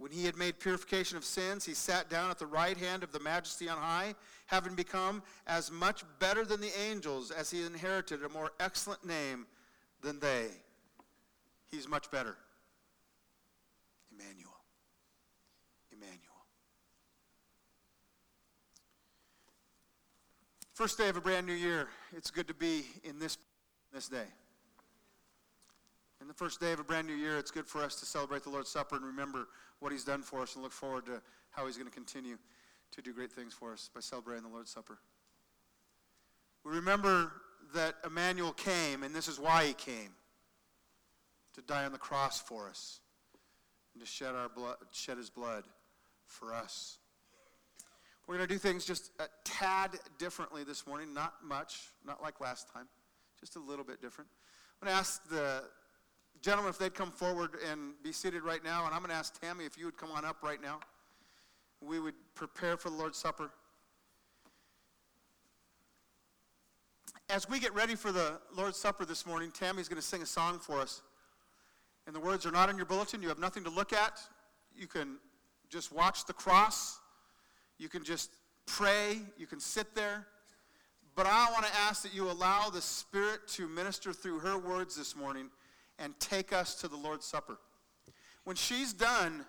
When 0.00 0.12
he 0.12 0.24
had 0.24 0.38
made 0.38 0.58
purification 0.58 1.18
of 1.18 1.26
sins, 1.26 1.66
he 1.66 1.74
sat 1.74 2.08
down 2.08 2.30
at 2.30 2.38
the 2.38 2.46
right 2.46 2.74
hand 2.78 3.02
of 3.02 3.12
the 3.12 3.20
majesty 3.20 3.68
on 3.68 3.76
high, 3.76 4.14
having 4.46 4.74
become 4.74 5.22
as 5.46 5.70
much 5.70 6.04
better 6.18 6.42
than 6.42 6.62
the 6.62 6.72
angels 6.88 7.30
as 7.30 7.50
he 7.50 7.66
inherited 7.66 8.24
a 8.24 8.30
more 8.30 8.50
excellent 8.58 9.04
name 9.04 9.46
than 10.00 10.18
they. 10.18 10.46
He's 11.70 11.86
much 11.86 12.10
better. 12.10 12.34
Emmanuel. 14.10 14.56
Emmanuel. 15.92 16.16
First 20.72 20.96
day 20.96 21.10
of 21.10 21.18
a 21.18 21.20
brand 21.20 21.46
new 21.46 21.52
year. 21.52 21.88
It's 22.16 22.30
good 22.30 22.48
to 22.48 22.54
be 22.54 22.86
in 23.04 23.18
this, 23.18 23.36
this 23.92 24.08
day. 24.08 24.28
In 26.22 26.28
the 26.28 26.34
first 26.34 26.58
day 26.58 26.72
of 26.72 26.80
a 26.80 26.84
brand 26.84 27.06
new 27.06 27.14
year, 27.14 27.36
it's 27.36 27.50
good 27.50 27.66
for 27.66 27.82
us 27.82 27.96
to 27.96 28.06
celebrate 28.06 28.44
the 28.44 28.50
Lord's 28.50 28.70
Supper 28.70 28.96
and 28.96 29.04
remember 29.04 29.48
what 29.80 29.92
He's 29.92 30.04
done 30.04 30.22
for 30.22 30.42
us 30.42 30.54
and 30.54 30.62
look 30.62 30.72
forward 30.72 31.06
to 31.06 31.20
how 31.50 31.66
He's 31.66 31.76
going 31.76 31.88
to 31.88 31.94
continue 31.94 32.36
to 32.92 33.02
do 33.02 33.12
great 33.12 33.32
things 33.32 33.52
for 33.52 33.72
us 33.72 33.90
by 33.94 34.00
celebrating 34.00 34.44
the 34.44 34.50
Lord's 34.50 34.70
Supper. 34.70 34.98
We 36.64 36.72
remember 36.72 37.32
that 37.74 37.94
Emmanuel 38.04 38.52
came, 38.52 39.02
and 39.02 39.14
this 39.14 39.28
is 39.28 39.38
why 39.38 39.66
He 39.66 39.72
came 39.74 40.12
to 41.54 41.62
die 41.62 41.84
on 41.84 41.92
the 41.92 41.98
cross 41.98 42.40
for 42.40 42.68
us 42.68 43.00
and 43.94 44.02
to 44.02 44.06
shed, 44.08 44.34
our 44.34 44.48
blood, 44.48 44.76
shed 44.92 45.18
His 45.18 45.30
blood 45.30 45.64
for 46.26 46.54
us. 46.54 46.98
We're 48.26 48.36
going 48.36 48.46
to 48.46 48.54
do 48.54 48.58
things 48.58 48.84
just 48.84 49.10
a 49.18 49.24
tad 49.44 49.98
differently 50.18 50.62
this 50.62 50.86
morning, 50.86 51.12
not 51.12 51.34
much, 51.44 51.88
not 52.06 52.22
like 52.22 52.40
last 52.40 52.72
time, 52.72 52.86
just 53.40 53.56
a 53.56 53.58
little 53.58 53.84
bit 53.84 54.00
different. 54.00 54.30
I'm 54.80 54.86
going 54.86 54.94
to 54.94 55.00
ask 55.00 55.28
the 55.28 55.64
Gentlemen, 56.42 56.70
if 56.70 56.78
they'd 56.78 56.94
come 56.94 57.10
forward 57.10 57.50
and 57.70 57.92
be 58.02 58.12
seated 58.12 58.42
right 58.42 58.64
now, 58.64 58.86
and 58.86 58.94
I'm 58.94 59.00
going 59.00 59.10
to 59.10 59.16
ask 59.16 59.38
Tammy 59.38 59.66
if 59.66 59.76
you 59.76 59.84
would 59.84 59.98
come 59.98 60.10
on 60.10 60.24
up 60.24 60.38
right 60.42 60.60
now. 60.62 60.80
We 61.82 62.00
would 62.00 62.14
prepare 62.34 62.78
for 62.78 62.88
the 62.88 62.96
Lord's 62.96 63.18
Supper. 63.18 63.50
As 67.28 67.48
we 67.48 67.60
get 67.60 67.74
ready 67.74 67.94
for 67.94 68.10
the 68.10 68.40
Lord's 68.56 68.78
Supper 68.78 69.04
this 69.04 69.26
morning, 69.26 69.50
Tammy's 69.50 69.88
going 69.88 70.00
to 70.00 70.06
sing 70.06 70.22
a 70.22 70.26
song 70.26 70.58
for 70.58 70.80
us. 70.80 71.02
And 72.06 72.16
the 72.16 72.20
words 72.20 72.46
are 72.46 72.50
not 72.50 72.70
in 72.70 72.76
your 72.76 72.86
bulletin. 72.86 73.20
You 73.20 73.28
have 73.28 73.38
nothing 73.38 73.62
to 73.64 73.70
look 73.70 73.92
at. 73.92 74.18
You 74.74 74.86
can 74.86 75.18
just 75.68 75.92
watch 75.92 76.24
the 76.24 76.32
cross. 76.32 76.98
You 77.78 77.90
can 77.90 78.02
just 78.02 78.30
pray. 78.64 79.18
You 79.36 79.46
can 79.46 79.60
sit 79.60 79.94
there. 79.94 80.26
But 81.14 81.26
I 81.26 81.50
want 81.52 81.66
to 81.66 81.72
ask 81.76 82.02
that 82.02 82.14
you 82.14 82.30
allow 82.30 82.70
the 82.70 82.80
Spirit 82.80 83.46
to 83.48 83.68
minister 83.68 84.14
through 84.14 84.38
her 84.38 84.56
words 84.56 84.96
this 84.96 85.14
morning 85.14 85.50
and 86.00 86.18
take 86.18 86.52
us 86.52 86.74
to 86.76 86.88
the 86.88 86.96
Lord's 86.96 87.26
Supper. 87.26 87.58
When 88.44 88.56
she's 88.56 88.92
done, 88.92 89.44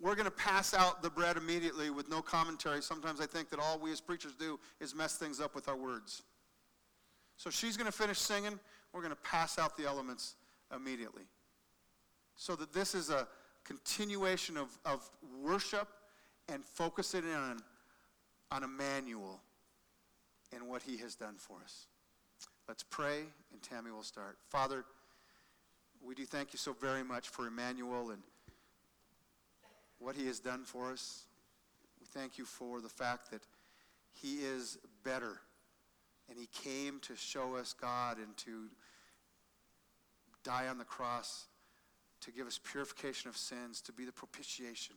we're 0.00 0.14
going 0.14 0.24
to 0.24 0.30
pass 0.30 0.72
out 0.72 1.02
the 1.02 1.10
bread 1.10 1.36
immediately 1.36 1.90
with 1.90 2.08
no 2.08 2.22
commentary. 2.22 2.80
Sometimes 2.80 3.20
I 3.20 3.26
think 3.26 3.50
that 3.50 3.58
all 3.58 3.78
we 3.78 3.90
as 3.90 4.00
preachers 4.00 4.32
do 4.38 4.58
is 4.80 4.94
mess 4.94 5.16
things 5.16 5.40
up 5.40 5.54
with 5.54 5.68
our 5.68 5.76
words. 5.76 6.22
So 7.36 7.50
she's 7.50 7.76
going 7.76 7.90
to 7.90 7.96
finish 7.96 8.18
singing. 8.18 8.58
We're 8.92 9.02
going 9.02 9.14
to 9.14 9.22
pass 9.22 9.58
out 9.58 9.76
the 9.76 9.86
elements 9.86 10.36
immediately. 10.74 11.24
So 12.36 12.54
that 12.54 12.72
this 12.72 12.94
is 12.94 13.10
a 13.10 13.26
continuation 13.64 14.56
of, 14.56 14.78
of 14.84 15.10
worship 15.42 15.88
and 16.48 16.64
focusing 16.64 17.24
in 17.24 17.34
on, 17.34 17.60
on 18.52 18.62
Emmanuel 18.62 19.40
and 20.54 20.68
what 20.68 20.82
he 20.82 20.96
has 20.98 21.16
done 21.16 21.34
for 21.36 21.58
us. 21.64 21.86
Let's 22.68 22.84
pray, 22.84 23.24
and 23.52 23.62
Tammy 23.62 23.90
will 23.90 24.02
start. 24.02 24.38
Father, 24.48 24.84
we 26.06 26.14
do 26.14 26.24
thank 26.24 26.52
you 26.52 26.58
so 26.58 26.72
very 26.72 27.04
much 27.04 27.28
for 27.28 27.46
Emmanuel 27.46 28.10
and 28.10 28.22
what 29.98 30.16
he 30.16 30.26
has 30.26 30.38
done 30.38 30.64
for 30.64 30.92
us. 30.92 31.24
We 32.00 32.06
thank 32.06 32.38
you 32.38 32.44
for 32.44 32.80
the 32.80 32.88
fact 32.88 33.30
that 33.30 33.42
he 34.12 34.36
is 34.36 34.78
better 35.04 35.40
and 36.28 36.38
he 36.38 36.46
came 36.46 37.00
to 37.00 37.16
show 37.16 37.56
us 37.56 37.72
God 37.72 38.18
and 38.18 38.36
to 38.38 38.66
die 40.44 40.68
on 40.68 40.78
the 40.78 40.84
cross 40.84 41.46
to 42.20 42.32
give 42.32 42.46
us 42.46 42.58
purification 42.58 43.28
of 43.28 43.36
sins, 43.36 43.80
to 43.82 43.92
be 43.92 44.04
the 44.04 44.12
propitiation. 44.12 44.96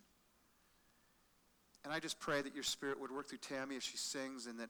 And 1.83 1.93
I 1.93 1.99
just 1.99 2.19
pray 2.19 2.41
that 2.41 2.53
your 2.53 2.63
spirit 2.63 2.99
would 2.99 3.11
work 3.11 3.27
through 3.27 3.39
Tammy 3.39 3.75
as 3.75 3.83
she 3.83 3.97
sings 3.97 4.47
and 4.47 4.59
that, 4.59 4.69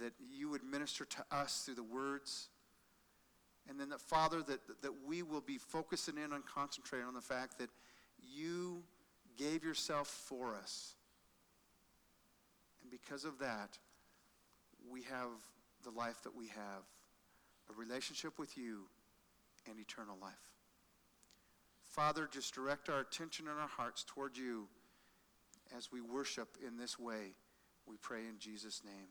that 0.00 0.12
you 0.32 0.48
would 0.50 0.62
minister 0.62 1.04
to 1.04 1.24
us 1.30 1.62
through 1.64 1.76
the 1.76 1.82
words 1.82 2.48
and 3.68 3.78
then 3.78 3.90
that, 3.90 4.00
Father, 4.00 4.42
that, 4.42 4.60
that 4.82 4.92
we 5.06 5.22
will 5.22 5.40
be 5.40 5.58
focusing 5.58 6.16
in 6.16 6.32
on 6.32 6.42
concentrating 6.42 7.06
on 7.06 7.14
the 7.14 7.20
fact 7.20 7.58
that 7.58 7.68
you 8.34 8.82
gave 9.36 9.62
yourself 9.62 10.08
for 10.08 10.54
us. 10.54 10.94
And 12.82 12.90
because 12.90 13.24
of 13.24 13.38
that, 13.40 13.78
we 14.90 15.02
have 15.02 15.28
the 15.84 15.90
life 15.90 16.22
that 16.24 16.34
we 16.34 16.46
have 16.48 16.82
a 17.70 17.78
relationship 17.78 18.38
with 18.38 18.56
you 18.56 18.84
and 19.68 19.78
eternal 19.78 20.16
life. 20.20 20.32
Father, 21.88 22.28
just 22.30 22.54
direct 22.54 22.88
our 22.88 23.00
attention 23.00 23.48
and 23.48 23.58
our 23.58 23.68
hearts 23.68 24.04
toward 24.06 24.36
you 24.36 24.66
as 25.76 25.92
we 25.92 26.00
worship 26.00 26.56
in 26.66 26.76
this 26.76 26.98
way. 26.98 27.34
We 27.86 27.96
pray 27.96 28.20
in 28.20 28.38
Jesus' 28.38 28.82
name. 28.84 29.08